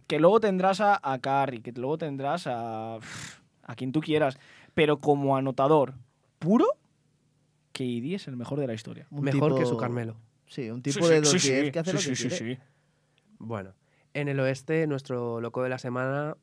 [0.08, 4.38] que luego tendrás a, a Curry, que luego tendrás a, a quien tú quieras.
[4.74, 5.94] pero como anotador
[6.40, 6.66] puro,
[7.72, 9.08] KD es el mejor de la historia.
[9.12, 10.16] Un Mejor que su Carmelo.
[10.48, 12.56] Sí, un tipo Sí, de sí, 2-10 sí, que hace sí, lo que sí, quiere.
[12.56, 12.62] sí.
[13.40, 13.74] Bueno,
[14.14, 16.36] en el oeste, nuestro loco de la semana,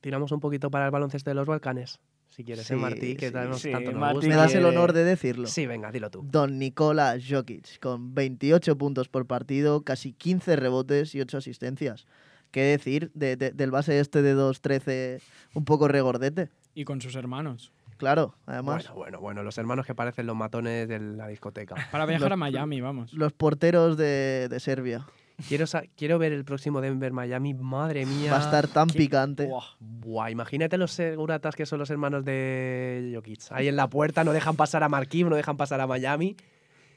[0.00, 1.98] tiramos un poquito para el baloncesto de los Balcanes.
[2.28, 3.16] Si quieres, Sí, ¿eh, Martí?
[3.16, 4.28] Que sí, tanto sí, tanto nos Martí gusta.
[4.28, 5.46] Me das el honor de decirlo.
[5.48, 6.22] Sí, venga, dilo tú.
[6.30, 12.06] Don Nikola Jokic, con 28 puntos por partido, casi 15 rebotes y 8 asistencias.
[12.50, 15.20] ¿Qué decir de- de- del base este de 2-13
[15.54, 16.50] un poco regordete?
[16.74, 17.72] Y con sus hermanos.
[17.96, 21.74] Claro, además, Bueno, bueno, bueno, los hermanos que parecen los matones de la discoteca.
[21.90, 23.12] Para viajar Los- a Miami, vamos.
[23.12, 25.04] los porteros de, de Serbia.
[25.46, 28.32] Quiero, quiero ver el próximo Denver-Miami, madre mía.
[28.32, 29.46] Va a estar tan qué- picante.
[29.46, 29.64] Buah.
[29.78, 33.42] Buah, imagínate los seguratas que son los hermanos de Jokic.
[33.50, 36.36] Ahí en la puerta no dejan pasar a Marquim, no dejan pasar a Miami.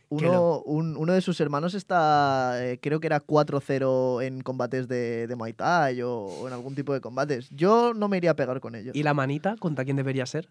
[0.10, 0.60] Uno, no.
[0.66, 5.36] un- uno de sus hermanos está, eh, creo que era 4-0 en combates de, de
[5.36, 7.48] Muay Thai o, o en algún tipo de combates.
[7.52, 8.94] Yo no me iría a pegar con ellos.
[8.96, 10.50] ¿Y la manita contra quién debería ser?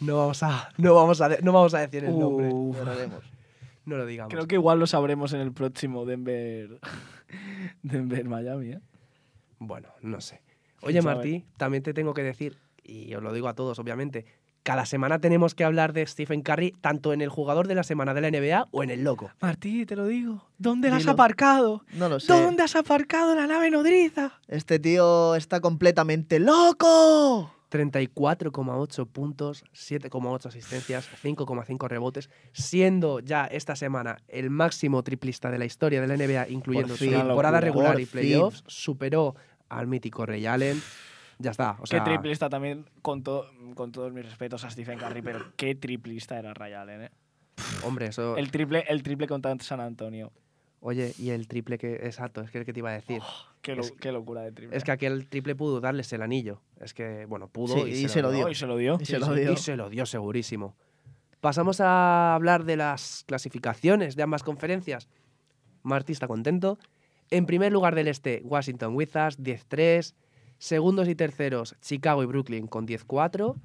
[0.00, 2.48] No vamos a, no vamos a, no vamos a decir el nombre.
[2.50, 2.76] Uf.
[2.78, 3.35] Lo.
[3.86, 4.32] No lo digamos.
[4.34, 6.80] Creo que igual lo sabremos en el próximo Denver,
[7.82, 8.80] Denver Miami, ¿eh?
[9.58, 10.42] Bueno, no sé.
[10.80, 11.02] ¿Quién Oye?
[11.02, 14.26] Martí, también te tengo que decir, y os lo digo a todos, obviamente,
[14.66, 18.12] cada semana tenemos que hablar de Stephen Curry, tanto en el jugador de la semana
[18.14, 19.30] de la NBA o en el loco.
[19.40, 20.44] Martí, te lo digo.
[20.58, 21.84] ¿Dónde la has aparcado?
[21.92, 22.32] No lo sé.
[22.32, 24.40] ¿Dónde has aparcado la nave nodriza?
[24.48, 27.55] Este tío está completamente loco.
[27.70, 35.64] 34,8 puntos, 7,8 asistencias, 5,5 rebotes, siendo ya esta semana el máximo triplista de la
[35.64, 37.60] historia de la NBA, incluyendo su fin, temporada locura.
[37.60, 39.34] regular Por y playoffs, superó
[39.68, 40.80] al mítico Ray Allen.
[41.38, 41.76] Ya está.
[41.80, 45.52] O sea, qué triplista también, con, to- con todos mis respetos a Stephen Curry, pero
[45.56, 47.10] qué triplista era Ray Allen, ¿eh?
[47.82, 48.36] Hombre, eso.
[48.36, 50.32] El triple, el triple contra San Antonio.
[50.86, 51.94] Oye, y el triple que.
[51.94, 53.20] Exacto, es que el que te iba a decir.
[53.60, 54.76] Qué, lo- Es- qué locura de triple.
[54.76, 56.60] Es que aquel triple pudo darles el anillo.
[56.80, 58.48] Es que, bueno, pudo Sí, y, y se lo dio.
[58.48, 58.96] Y se lo dio.
[59.00, 59.52] Y se lo dio.
[59.52, 60.76] y se lo dio segurísimo.
[61.40, 65.08] Pasamos a hablar de las clasificaciones de ambas conferencias.
[65.82, 66.78] Martí está contento.
[67.30, 70.14] En primer lugar del este, Washington Wizards, 10-3.
[70.58, 73.56] Segundos y terceros, Chicago y Brooklyn con 10-4.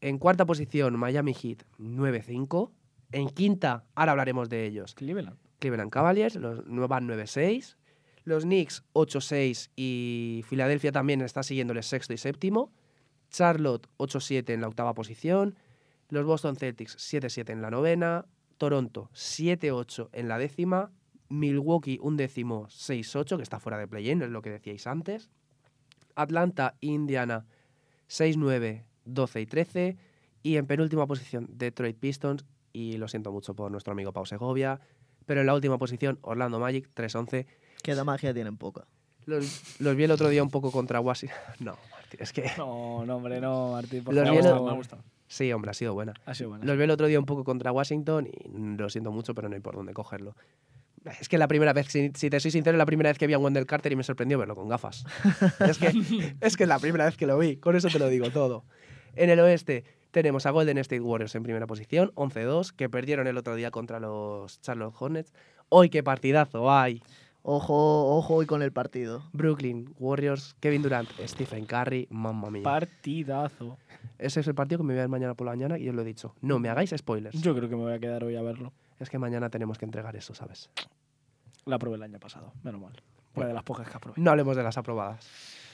[0.00, 2.70] En cuarta posición, Miami Heat, 9-5.
[3.12, 5.36] En quinta, ahora hablaremos de ellos, Cleveland.
[5.62, 7.76] Cleveland Cavaliers, los van 9-6.
[8.24, 12.72] Los Knicks 8-6 y Filadelfia también está siguiéndoles sexto y séptimo.
[13.30, 15.56] Charlotte 8-7 en la octava posición.
[16.08, 18.26] Los Boston Celtics 7-7 en la novena.
[18.58, 20.92] Toronto 7-8 en la décima.
[21.28, 25.30] Milwaukee un décimo 6-8, que está fuera de play-in, es lo que decíais antes.
[26.14, 27.46] Atlanta Indiana
[28.08, 29.96] 6-9, 12 y 13.
[30.42, 32.44] Y en penúltima posición, Detroit Pistons.
[32.72, 34.80] Y lo siento mucho por nuestro amigo Pau Segovia.
[35.32, 37.46] Pero en la última posición, Orlando Magic 3-11.
[37.82, 38.84] Que de magia tienen poca.
[39.24, 41.38] Los, los vi el otro día un poco contra Washington.
[41.60, 42.50] No, Martín, es que.
[42.58, 44.04] No, no, hombre, no, Martín.
[44.04, 45.02] Por Los viene- me ha gustado.
[45.28, 46.12] Sí, hombre, ha sido buena.
[46.26, 46.66] Ha sido bueno.
[46.66, 49.54] Los vi el otro día un poco contra Washington y lo siento mucho, pero no
[49.54, 50.36] hay por dónde cogerlo.
[51.18, 53.32] Es que la primera vez, si, si te soy sincero, la primera vez que vi
[53.32, 55.06] a Wendell Carter y me sorprendió verlo con gafas.
[55.66, 58.08] es, que, es que es la primera vez que lo vi, con eso te lo
[58.08, 58.66] digo todo.
[59.16, 63.36] En el oeste tenemos a Golden State Warriors en primera posición, 11-2, que perdieron el
[63.38, 65.32] otro día contra los Charlotte Hornets.
[65.68, 67.02] Hoy qué partidazo hay.
[67.44, 69.24] Ojo, ojo hoy con el partido.
[69.32, 72.62] Brooklyn Warriors, Kevin Durant, Stephen Curry, mamma mía.
[72.62, 73.78] Partidazo.
[74.18, 75.94] Ese es el partido que me voy a ver mañana por la mañana y os
[75.94, 76.36] lo he dicho.
[76.40, 77.40] No me hagáis spoilers.
[77.40, 78.72] Yo creo que me voy a quedar hoy a verlo.
[79.00, 80.70] Es que mañana tenemos que entregar eso, ¿sabes?
[81.64, 83.02] La probé el año pasado, menos mal.
[83.34, 84.20] Fue de las pocas que aprobé.
[84.20, 85.26] No hablemos de las aprobadas.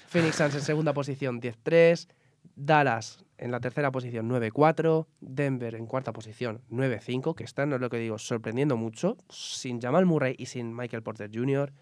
[0.07, 2.09] Phoenix Suns en segunda posición 10-3.
[2.55, 5.07] Dallas en la tercera posición 9-4.
[5.21, 9.17] Denver en cuarta posición 9-5, que están, es lo que digo, sorprendiendo mucho.
[9.31, 11.73] Sin Jamal Murray y sin Michael Porter Jr.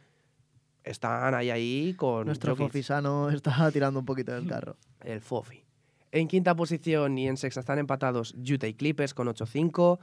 [0.84, 4.76] Están ahí, ahí con Nuestro Jokic, Fofisano está tirando un poquito del carro.
[5.00, 5.64] el Fofi.
[6.12, 9.98] En quinta posición y en sexta están empatados Utah y Clippers con 8-5.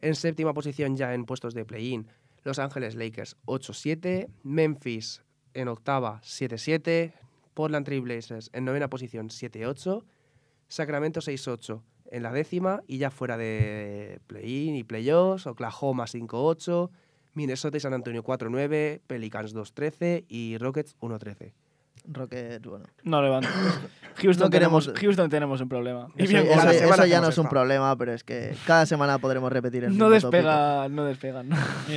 [0.00, 2.06] En séptima posición ya en puestos de play-in
[2.44, 4.28] Los Ángeles Lakers 8-7.
[4.44, 5.22] Memphis
[5.54, 7.12] en octava 7-7.
[7.54, 10.04] Portland Trail Blazers en novena posición 7-8.
[10.68, 15.46] Sacramento 6-8 en la décima y ya fuera de play-in y playoffs.
[15.46, 16.90] Oklahoma 5-8.
[17.34, 19.00] Minnesota y San Antonio 4-9.
[19.06, 21.52] Pelicans 2-13 y Rockets 1-13.
[22.10, 22.86] Rockets, bueno.
[23.02, 23.48] No levanta.
[24.22, 26.08] Houston, No queremos- tenemos, Houston tenemos un problema.
[26.16, 28.86] Y Eso, bien, eso- cada eso ya no es un problema, pero es que cada
[28.86, 30.36] semana podremos repetir el no mismo tópico.
[30.48, 31.50] despega, no despegan.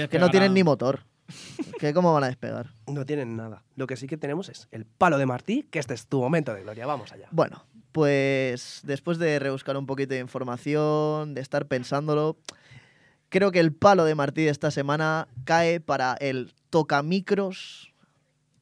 [0.10, 1.02] Que no tienen ni motor.
[1.80, 2.68] ¿Que ¿Cómo van a despegar?
[2.88, 3.64] No tienen nada.
[3.78, 6.54] Lo que sí que tenemos es el palo de Martí, que este es tu momento
[6.54, 6.86] de gloria.
[6.86, 7.28] Vamos allá.
[7.32, 12.38] Bueno, pues después de rebuscar un poquito de información, de estar pensándolo,
[13.30, 17.94] creo que el palo de Martí de esta semana cae para el tocamicros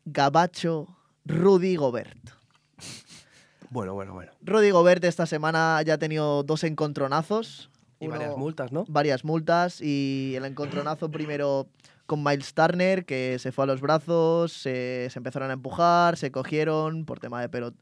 [0.05, 0.87] gabacho
[1.25, 2.17] Rudy Gobert.
[3.69, 4.31] Bueno, bueno, bueno.
[4.41, 7.69] Rudy Gobert esta semana ya ha tenido dos encontronazos.
[7.99, 8.85] Y Uno- varias multas, ¿no?
[8.87, 11.67] varias multas y el encontronazo primero
[12.05, 16.31] con Miles Turner, que se fue a los brazos, se, se empezaron a empujar, se
[16.31, 17.73] cogieron por tema de, pero,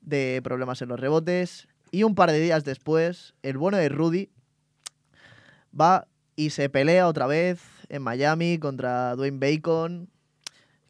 [0.00, 1.68] de problemas en los rebotes.
[1.90, 4.30] Y un par de días después, el bueno de Rudy
[5.78, 10.08] va y se pelea otra vez en Miami contra Dwayne Bacon.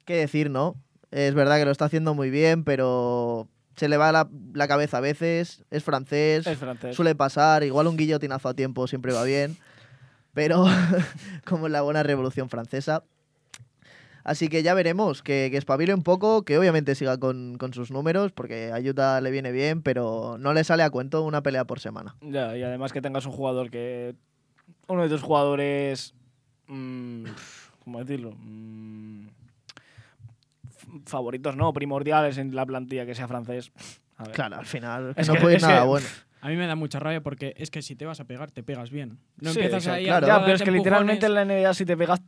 [0.04, 0.76] ¿Qué decir, no?
[1.10, 4.98] Es verdad que lo está haciendo muy bien, pero se le va la, la cabeza
[4.98, 5.64] a veces.
[5.70, 6.46] Es francés.
[6.46, 6.96] Es francés.
[6.96, 9.56] Suele pasar, igual un guillotinazo a tiempo siempre va bien,
[10.34, 10.66] pero
[11.46, 13.04] como en la buena revolución francesa.
[14.28, 17.90] Así que ya veremos, que, que espabile un poco, que obviamente siga con, con sus
[17.90, 21.64] números, porque a Utah le viene bien, pero no le sale a cuento una pelea
[21.64, 22.14] por semana.
[22.20, 24.14] Ya, y además que tengas un jugador que.
[24.86, 26.14] Uno de tus jugadores.
[26.66, 27.24] mm,
[27.84, 28.32] ¿Cómo decirlo?
[28.38, 29.28] Mm,
[30.68, 33.72] f- favoritos, no, primordiales en la plantilla que sea francés.
[34.18, 34.32] A ver.
[34.32, 36.06] Claro, al final Es no que- puede ir nada que- bueno.
[36.40, 38.62] A mí me da mucha rabia porque es que si te vas a pegar, te
[38.62, 39.18] pegas bien.
[39.40, 40.26] No Sí, empiezas o sea, ahí claro.
[40.26, 42.20] a Ya, pero es que literalmente en la NBA si te pegas.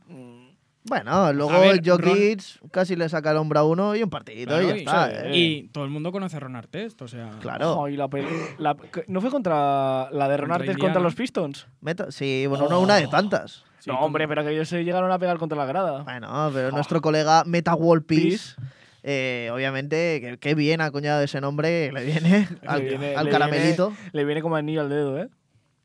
[0.83, 4.63] Bueno, luego ver, Jokic casi le saca el hombro a uno y un partidito Claro,
[4.63, 5.07] y ya y- está.
[5.09, 5.15] sí.
[5.27, 5.37] ¿eh?
[5.37, 7.29] Y todo el mundo conoce a Ron Artest, o sea.
[7.39, 7.73] Claro.
[7.73, 8.27] ojo, y la peli-
[8.57, 8.75] la-
[9.07, 11.67] ¿No fue contra la de Ron Contra Artest contra los Pistons?
[11.81, 13.63] Meta- sí, bueno, no una de tantas.
[13.79, 16.03] Sí, no, hombre, pero que ellos se llegaron a pegar contra la grada.
[16.03, 16.71] Bueno, pero Oh.
[16.71, 18.55] nuestro colega Meta World Peace, Peace.
[19.03, 23.93] eh, obviamente, que, que bien acuñado ese nombre le viene al, viene- al le caramelito.
[24.13, 25.29] Le viene como anillo al dedo, ¿eh?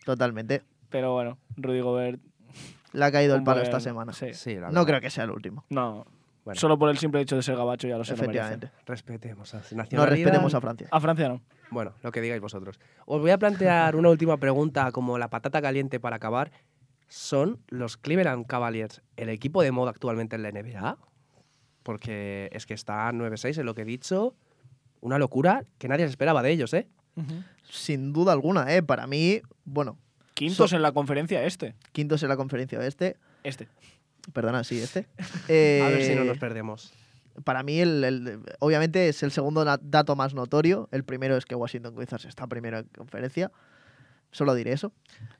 [0.04, 0.62] Totalmente.
[0.88, 2.20] Pero bueno, Rudy Gobert.
[2.98, 4.12] Le ha caído el palo buen- esta semana.
[4.12, 4.32] Sí.
[4.34, 4.86] Sí, la No verdad.
[4.86, 5.64] creo que sea el último.
[5.70, 6.06] No,
[6.44, 6.58] Bueno.
[6.60, 8.12] solo por el simple hecho de ser gabacho ya lo sé.
[8.16, 8.22] lo.
[8.22, 8.70] Efectivamente.
[8.86, 10.88] Respetemos a No respetemos a Francia.
[10.90, 11.40] A Francia no.
[11.70, 12.78] Bueno, lo que digáis vosotros.
[13.06, 16.52] Os voy a plantear una última pregunta como la patata caliente para acabar.
[17.08, 20.96] ¿Son los Cleveland Cavaliers el equipo de moda actualmente en la NBA?
[21.82, 24.34] Porque es que está 9-6 en lo que he dicho.
[25.00, 26.88] Una locura que nadie se esperaba de ellos, ¿eh?
[27.70, 28.82] Sin duda alguna, ¿eh?
[28.82, 29.98] Para mí, bueno,
[30.36, 31.74] Quintos So- en la conferencia este.
[31.92, 33.16] quintos en la conferencia oeste.
[33.42, 33.68] Este.
[34.32, 35.06] Perdona, sí, este.
[35.18, 36.92] A ver si no Eh, nos perdemos.
[37.44, 40.88] Para mí, el, el- obviamente, es el segundo dato más notorio.
[40.92, 43.50] El primero es que Washington Wizards está primero en conferencia.
[44.30, 44.92] Solo diré eso.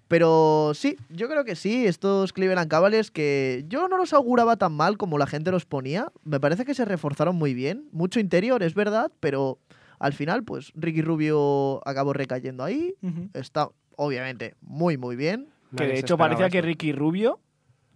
[0.09, 1.87] Pero sí, yo creo que sí.
[1.87, 6.11] Estos Cleveland Cavaliers que yo no los auguraba tan mal como la gente los ponía.
[6.25, 7.89] Me parece que se reforzaron muy bien.
[7.93, 9.59] Mucho interior, es verdad, pero
[9.99, 12.95] al final, pues Ricky Rubio acabó recayendo ahí.
[13.35, 15.49] Está, obviamente, muy, muy bien.
[15.77, 16.63] Que de hecho parecía que.
[16.63, 17.41] Ricky Rubio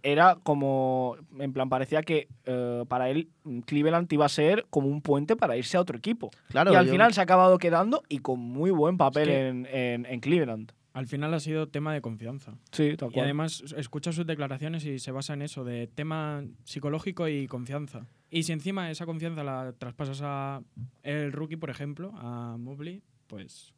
[0.03, 1.15] era como.
[1.39, 3.29] En plan, parecía que eh, para él
[3.65, 6.31] Cleveland iba a ser como un puente para irse a otro equipo.
[6.49, 9.47] Claro, y al yo- final se ha acabado quedando y con muy buen papel que-
[9.47, 10.71] en, en- en Cleveland.
[10.93, 12.53] Al final ha sido tema de confianza.
[12.73, 17.29] Sí, tal Y además escucha sus declaraciones y se basa en eso, de tema psicológico
[17.29, 18.05] y confianza.
[18.29, 20.61] Y si encima esa confianza la traspasas a
[21.03, 23.73] el rookie, por ejemplo, a Mobley, pues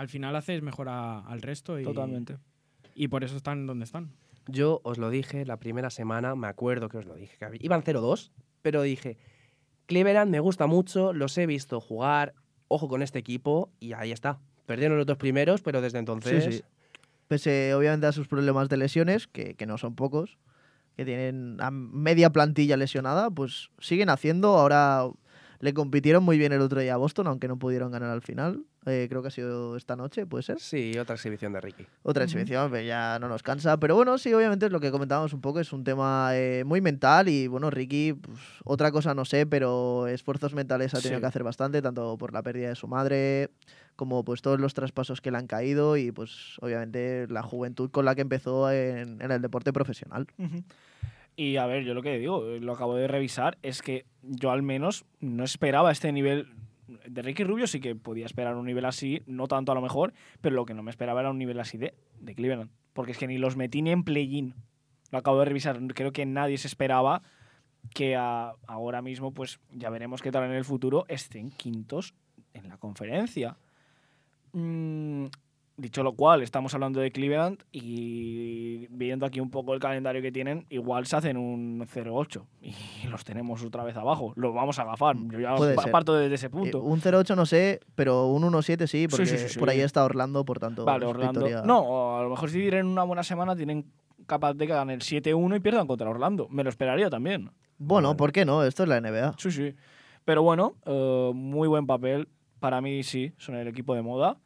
[0.00, 2.38] al final haces mejor a- al resto y, Totalmente.
[2.94, 4.10] y por eso están donde están.
[4.46, 7.36] Yo os lo dije la primera semana, me acuerdo que os lo dije.
[7.38, 8.32] que iban 0-2,
[8.62, 9.18] pero dije,
[9.86, 12.32] Cleveland me gusta mucho, los he visto jugar,
[12.68, 14.38] ojo con este equipo, y ahí está.
[14.66, 16.44] Perdieron los dos primeros, pero desde entonces...
[16.44, 16.62] Sí, sí.
[17.28, 20.38] Pese, obviamente, a sus problemas de lesiones, que, que no son pocos,
[20.96, 24.56] que tienen a media plantilla lesionada, pues siguen haciendo.
[24.58, 25.08] Ahora
[25.60, 28.64] le compitieron muy bien el otro día a Boston, aunque no pudieron ganar al final.
[28.86, 30.58] Eh, creo que ha sido esta noche, puede ser.
[30.58, 31.86] Sí, otra exhibición de Ricky.
[32.02, 33.78] Otra exhibición, pero ya no nos cansa.
[33.78, 36.80] Pero bueno, sí, obviamente es lo que comentábamos un poco, es un tema eh, muy
[36.80, 41.20] mental y bueno, Ricky, pues, otra cosa no sé, pero esfuerzos mentales ha tenido Sí.
[41.20, 43.50] que hacer bastante, tanto por la pérdida de su madre,
[43.96, 48.06] como pues todos los traspasos que le han caído y pues obviamente la juventud con
[48.06, 50.26] la que empezó en, en el deporte profesional.
[50.38, 50.62] Ujú.
[51.40, 54.50] Y a ver, yo lo que digo, eh, lo acabo de revisar, es que yo
[54.50, 56.52] al menos no esperaba este nivel.
[57.06, 60.12] De Ricky Rubio sí que podía esperar un nivel así, no tanto a lo mejor,
[60.42, 62.70] pero lo que no me esperaba era un nivel así de, de Cleveland.
[62.92, 64.54] Porque es que ni los metí ni en play-in.
[65.12, 65.80] Lo acabo de revisar.
[65.94, 67.22] Creo que nadie se esperaba
[67.94, 72.12] que ahora mismo, pues ya veremos qué tal en el futuro, estén quintos
[72.52, 73.56] en la conferencia.
[74.52, 75.24] Mm,
[75.80, 80.30] dicho lo cual, estamos hablando de Cleveland y viendo aquí un poco el calendario que
[80.32, 82.72] tienen, igual se hacen un 0-8 y
[83.10, 84.32] los tenemos otra vez abajo.
[84.36, 85.16] Lo vamos a agafar.
[85.30, 85.90] Yo ya Puede ser.
[85.90, 86.82] parto desde ese Eh, punto.
[86.82, 89.58] un 0-8 no sé, pero un 1-7 sí, porque sí, sí, sí.
[89.58, 90.84] por ahí está Orlando, por tanto.
[90.84, 91.40] vale, Orlando.
[91.40, 91.62] victoria.
[91.66, 93.86] No, a lo mejor si tienen una buena semana, tienen
[94.26, 96.46] capaz de que ganen el 7-1 y pierdan contra Orlando.
[96.50, 97.50] Me lo esperaría también.
[97.78, 98.62] Bueno, ¿por qué no?
[98.64, 99.34] Esto es la NBA.
[99.38, 99.74] Sí, sí.
[100.24, 102.28] Pero bueno, eh, muy buen papel.
[102.60, 104.36] Para mí sí, son el equipo de moda.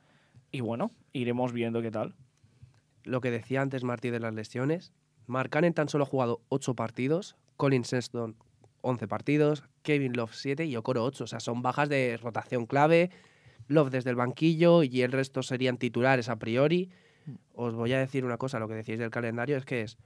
[0.53, 2.15] Y bueno, iremos viendo qué tal.
[3.05, 4.93] Lo que decía antes Martí de las lesiones,
[5.27, 8.37] Mark Cannon tan solo ha jugado 8 partidos, Colin Sexton
[8.83, 11.25] 11 partidos, Kevin Love 7 y Okoro 8.
[11.25, 13.11] O sea, son bajas de rotación clave
[13.67, 16.91] Love desde el banquillo y el resto serían titulares a priori.
[17.55, 19.97] Os voy a decir una cosa, lo que decís del calendario es que es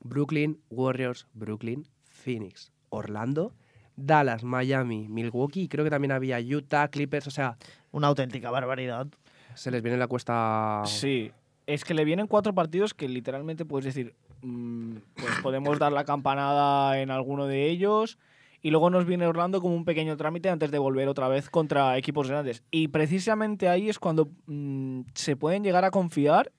[0.00, 3.52] Brooklyn, Warriors, Brooklyn, Phoenix, Orlando,
[3.96, 7.58] Dallas, Miami, Milwaukee y creo que también había Utah, Clippers, o sea,
[7.90, 9.08] Una auténtica barbaridad.
[9.60, 10.80] Se les viene la cuesta...
[10.86, 11.32] Sí,
[11.66, 16.04] es que le vienen cuatro partidos que literalmente puedes decir, mm, pues podemos dar la
[16.04, 18.16] campanada en alguno de ellos
[18.62, 21.98] y luego nos viene Orlando como un pequeño trámite antes de volver otra vez contra
[21.98, 22.62] equipos grandes.
[22.70, 26.52] Y precisamente ahí es cuando mm, se pueden llegar a confiar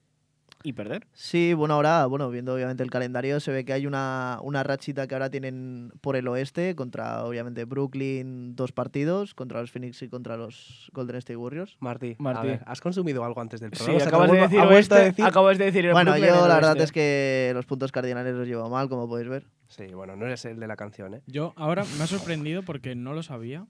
[0.64, 1.08] y perder.
[1.14, 5.08] Sí, bueno, ahora, bueno, viendo obviamente el calendario, se ve que hay una, una rachita
[5.08, 10.10] que ahora tienen por el oeste contra, obviamente, Brooklyn, dos partidos, contra los Phoenix y
[10.10, 11.78] contra los Golden State Warriors.
[11.80, 12.48] Martí, Martí.
[12.48, 13.98] ver, ¿has consumido algo antes del Sí, programa?
[13.98, 16.50] O sea, acabas, de decir oeste, decir- acabas de decir el Bueno, Brooklyn yo el
[16.50, 16.84] la verdad oeste.
[16.84, 19.48] es que los puntos cardinales los llevo mal, como podéis ver.
[19.68, 21.22] Sí, bueno, no eres el de la canción, ¿eh?
[21.28, 23.66] Yo ahora me ha sorprendido porque no lo sabía.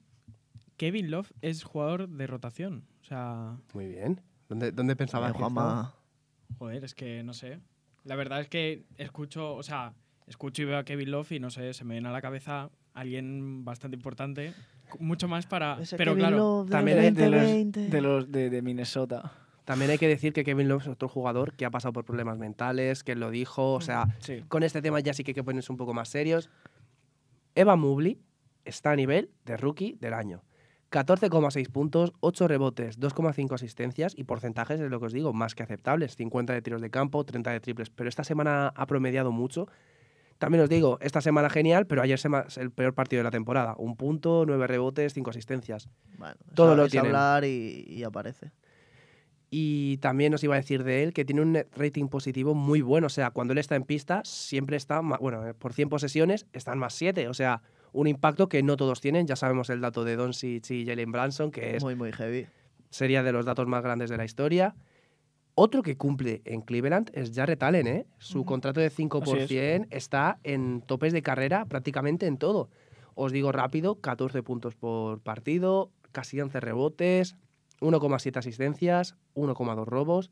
[0.76, 2.84] Kevin Love es jugador de rotación.
[3.02, 4.20] O sea, Muy bien.
[4.48, 5.32] ¿Dónde, dónde pensabas?
[5.32, 5.94] Juanma,
[6.58, 7.58] joder, es que no sé.
[8.04, 9.94] La verdad es que escucho, o sea,
[10.26, 12.70] escucho y veo a Kevin Love y no sé, se me viene a la cabeza
[12.94, 14.52] alguien bastante importante.
[14.98, 15.78] Mucho más para.
[15.80, 17.88] ese Pero Kevin claro, también hay de los, 2020.
[17.88, 19.32] de, los de, de Minnesota.
[19.64, 22.36] También hay que decir que Kevin Love es otro jugador que ha pasado por problemas
[22.36, 24.42] mentales, que lo dijo, o sea, Sí.
[24.48, 26.50] con este tema ya sí que hay que ponerse un poco más serios.
[27.54, 28.18] Eva Mobley
[28.64, 30.42] está a nivel de rookie del año.
[30.92, 35.62] 14,6 puntos, 8 rebotes, 2,5 asistencias y porcentajes es lo que os digo, más que
[35.62, 36.14] aceptables.
[36.16, 37.90] 50 de tiros de campo, 30 de triples.
[37.90, 39.66] Pero esta semana ha promediado mucho.
[40.38, 43.74] También os digo, esta semana genial, pero ayer es el peor partido de la temporada.
[43.78, 45.88] Un punto, 9 rebotes, 5 asistencias.
[46.18, 47.06] Bueno, Todo lo es tienen.
[47.10, 48.52] hablar y, y aparece.
[49.50, 52.80] Y también os iba a decir de él que tiene un net rating positivo muy
[52.80, 53.06] bueno.
[53.06, 56.46] O sea, cuando él está en pista, siempre está, ma- bueno, eh, por 100 posesiones
[56.52, 57.28] están más 7.
[57.28, 57.62] O sea,
[57.92, 59.26] un impacto que no todos tienen.
[59.26, 62.46] Ya sabemos el dato de Doncic y Jalen Branson, que es, Muy, muy heavy.
[62.90, 64.74] sería de los datos más grandes de la historia.
[65.54, 68.06] Otro que cumple en Cleveland es Jarrett Allen, ¿eh?
[68.18, 72.70] Su contrato de 5% está en topes de carrera prácticamente en todo.
[73.14, 77.36] Os digo rápido, 14 puntos por partido, casi 11 rebotes,
[77.80, 80.30] 1,7 asistencias, 1,2 robos.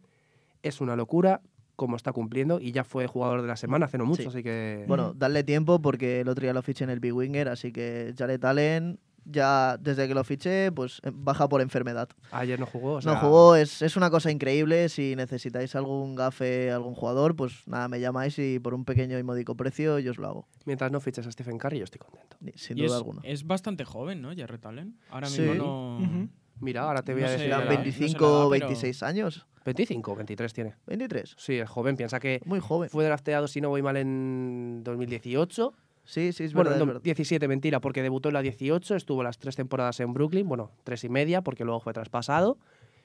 [0.63, 1.43] Es una locura
[1.81, 4.29] como está cumpliendo y ya fue jugador de la semana hace no mucho, Sí.
[4.29, 4.85] así que...
[4.87, 8.13] Bueno, darle tiempo porque el otro día lo fiché en el Big Winger, así que
[8.19, 12.09] Jared Allen ya desde que lo fiché, pues eh, baja por enfermedad.
[12.33, 14.89] Ayer no jugó, o sea, no jugó, es, es una cosa increíble.
[14.91, 19.23] Si necesitáis algún gafe, algún jugador, pues nada, me llamáis y por un pequeño y
[19.23, 20.49] módico precio yo os lo hago.
[20.67, 22.37] Mientras no fiches a Stephen Curry, yo estoy contento.
[22.57, 23.21] Sin y duda es, alguna.
[23.25, 24.31] es bastante joven, ¿no?
[24.37, 24.99] Jarrett Allen.
[25.11, 25.43] Ahora Sí.
[25.43, 26.29] mismo no.
[26.61, 27.49] Mira, ahora te voy No a decir...
[27.51, 29.47] No la 25 edad, o pero- 26 años.
[29.65, 30.75] 25, 23 tiene.
[30.87, 31.35] 23.
[31.39, 31.97] Sí, es joven.
[31.97, 32.89] Piensa que Muy joven.
[32.89, 35.73] fue drafteado, si no voy mal, en 2018.
[36.05, 36.77] Sí, sí, es bueno, verdad.
[36.77, 37.03] es no, verdad.
[37.03, 41.05] 17, mentira, porque debutó en la 18, estuvo las tres temporadas en Brooklyn, bueno, tres
[41.05, 42.59] y media, porque luego fue traspasado.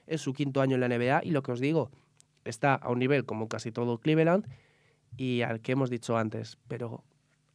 [0.06, 1.90] Es su quinto año en la NBA y lo que os digo,
[2.44, 4.46] está a un nivel como casi todo Cleveland
[5.16, 7.04] y al que hemos dicho antes, pero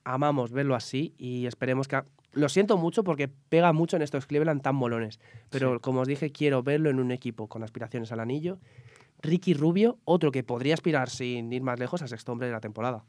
[0.04, 2.02] amamos verlo así y esperemos que...
[2.34, 5.20] Lo siento mucho porque pega mucho en estos Cleveland tan molones,
[5.50, 8.60] pero como os dije, quiero verlo en un equipo con aspiraciones al anillo.
[9.22, 12.62] Ricky Rubio, otro que podría aspirar sin ir más lejos a sexto hombre de la
[12.62, 13.04] temporada.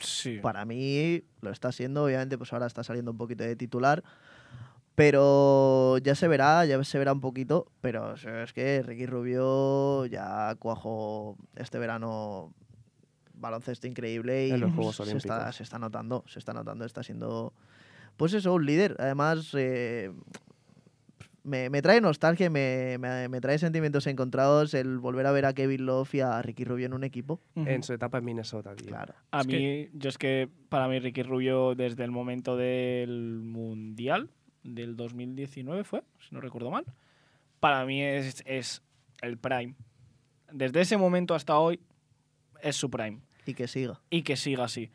[0.00, 0.38] Sí.
[0.40, 4.04] Para mí lo está siendo, obviamente, pues ahora está saliendo un poquito de titular.
[4.94, 7.70] Pero ya se verá, ya se verá un poquito.
[7.80, 12.52] Pero es que Ricky Rubio ya cuajo este verano
[13.34, 15.56] baloncesto increíble y En los Juegos se, está, Olímpicos.
[15.56, 17.52] se está notando, se está notando, está siendo,
[18.18, 18.94] pues eso, un líder.
[18.98, 20.10] Además, eh,
[21.44, 25.54] me, me trae nostalgia, me, me, me trae sentimientos encontrados el volver a ver a
[25.54, 27.40] Kevin Love y a Ricky Rubio en un equipo.
[27.54, 27.66] Ujú.
[27.66, 28.88] En su etapa en Minnesota, tío.
[28.88, 29.14] Claro.
[29.30, 33.40] A Es mí, que- yo es que para mí Ricky Rubio desde el momento del
[33.42, 34.28] Mundial
[34.62, 36.84] del 2019 fue, si no recuerdo mal,
[37.60, 38.82] para mí es, es
[39.22, 39.74] el prime.
[40.52, 41.80] Desde ese momento hasta hoy
[42.62, 43.20] es su prime.
[43.46, 44.00] Y que siga.
[44.10, 44.90] Y que siga así.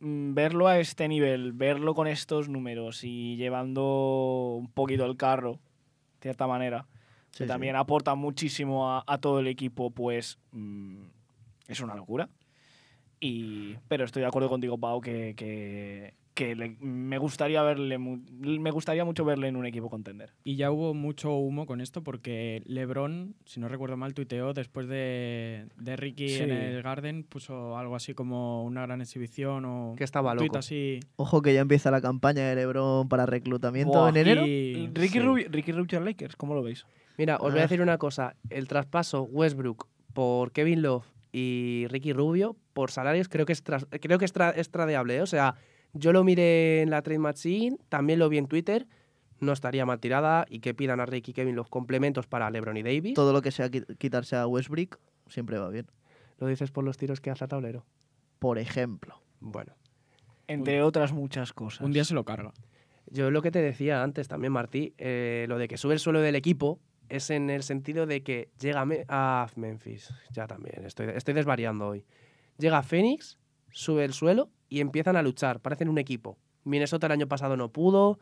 [0.00, 5.52] Mm, Verlo a este nivel, verlo con estos números y llevando un poquito el carro,
[5.52, 6.86] de cierta manera,
[7.30, 7.48] Sí, que sí.
[7.48, 11.02] también aporta muchísimo a, a todo el equipo, pues mm,
[11.68, 12.28] es una locura.
[13.20, 18.70] Y, pero estoy de acuerdo contigo, Pau, que, que, que le- me, gustaría verle, me
[18.70, 20.32] gustaría mucho verle en un equipo contender.
[20.42, 24.88] Y ya hubo mucho humo con esto porque LeBron, si no recuerdo mal, tuiteó después
[24.88, 26.42] de, de Ricky Sí.
[26.42, 30.56] en el Garden, puso algo así como una gran exhibición o Que estaba loco.
[30.56, 31.00] así.
[31.16, 34.46] Ojo que ya empieza la campaña de LeBron para reclutamiento Buah, en enero.
[34.46, 35.20] Y- Ricky, sí.
[35.20, 36.86] Rubio, Ricky Rubio Lakers, ¿cómo lo veis?
[37.18, 37.66] Mira, os voy a Ah.
[37.66, 38.34] decir una cosa.
[38.48, 43.86] El traspaso Westbrook por Kevin Love y Ricky Rubio por salarios creo que es, tras-
[44.00, 45.16] creo que es, tra- es tradeable.
[45.16, 45.20] ¿eh?
[45.22, 45.54] O sea,
[45.92, 48.86] yo lo miré en la Trade Machine, también lo vi en Twitter.
[49.40, 52.82] no estaría mal tirada y que pidan a Ricky Kevin los complementos para LeBron y
[52.82, 53.14] Davis.
[53.14, 55.86] Todo lo que sea qui- quitarse a Westbrook siempre va bien.
[56.36, 57.86] ¿Lo dices por los tiros que hace a tablero?
[58.38, 59.22] Por ejemplo.
[59.40, 59.74] Bueno,
[60.46, 61.80] Entre otras muchas cosas.
[61.80, 62.52] Un día se lo carga.
[63.06, 66.20] yo lo que te decía antes también, Martí, eh, lo de que sube el suelo
[66.20, 66.78] del equipo
[67.08, 71.32] es en el sentido de que llega a Me- a Memphis, ya también, estoy, estoy
[71.32, 72.04] desvariando hoy.
[72.58, 73.38] Llega a Phoenix,
[73.70, 76.38] sube el suelo y empiezan a luchar, parecen un equipo.
[76.64, 78.18] Minnesota el año pasado no pudo,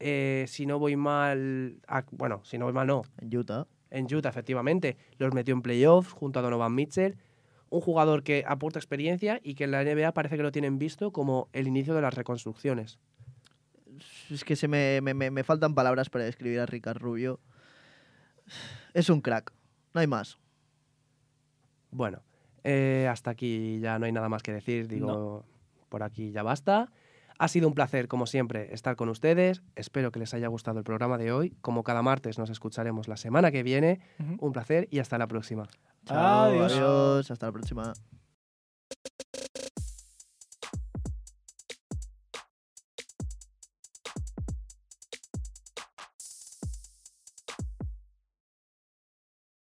[0.00, 3.66] eh, si no voy mal, ah, bueno, si no voy mal no, En Utah.
[3.90, 4.96] en Utah, efectivamente.
[5.18, 7.16] Los metió en playoffs junto a Donovan Mitchell.
[7.70, 11.12] Un jugador que aporta experiencia y que en la NBA parece que lo tienen visto
[11.12, 12.98] como el inicio de las reconstrucciones.
[14.30, 17.40] Es que se me, me- me- me faltan palabras para describir a Ricard Rubio.
[18.94, 19.52] Es un crack.
[19.92, 20.38] No hay más.
[21.90, 22.22] Bueno,
[22.64, 24.88] eh, hasta aquí ya no hay nada más que decir.
[24.88, 25.44] Digo,
[25.94, 26.90] por aquí ya basta.
[27.38, 29.62] Ha sido un placer, como siempre, estar con ustedes.
[29.76, 31.56] Espero que les haya gustado el programa de hoy.
[31.60, 34.00] Como cada martes nos escucharemos la semana que viene.
[34.40, 35.68] Un placer y hasta la próxima.
[36.04, 36.72] Chao, Adiós.
[36.72, 37.30] adiós.
[37.30, 37.92] Hasta la próxima.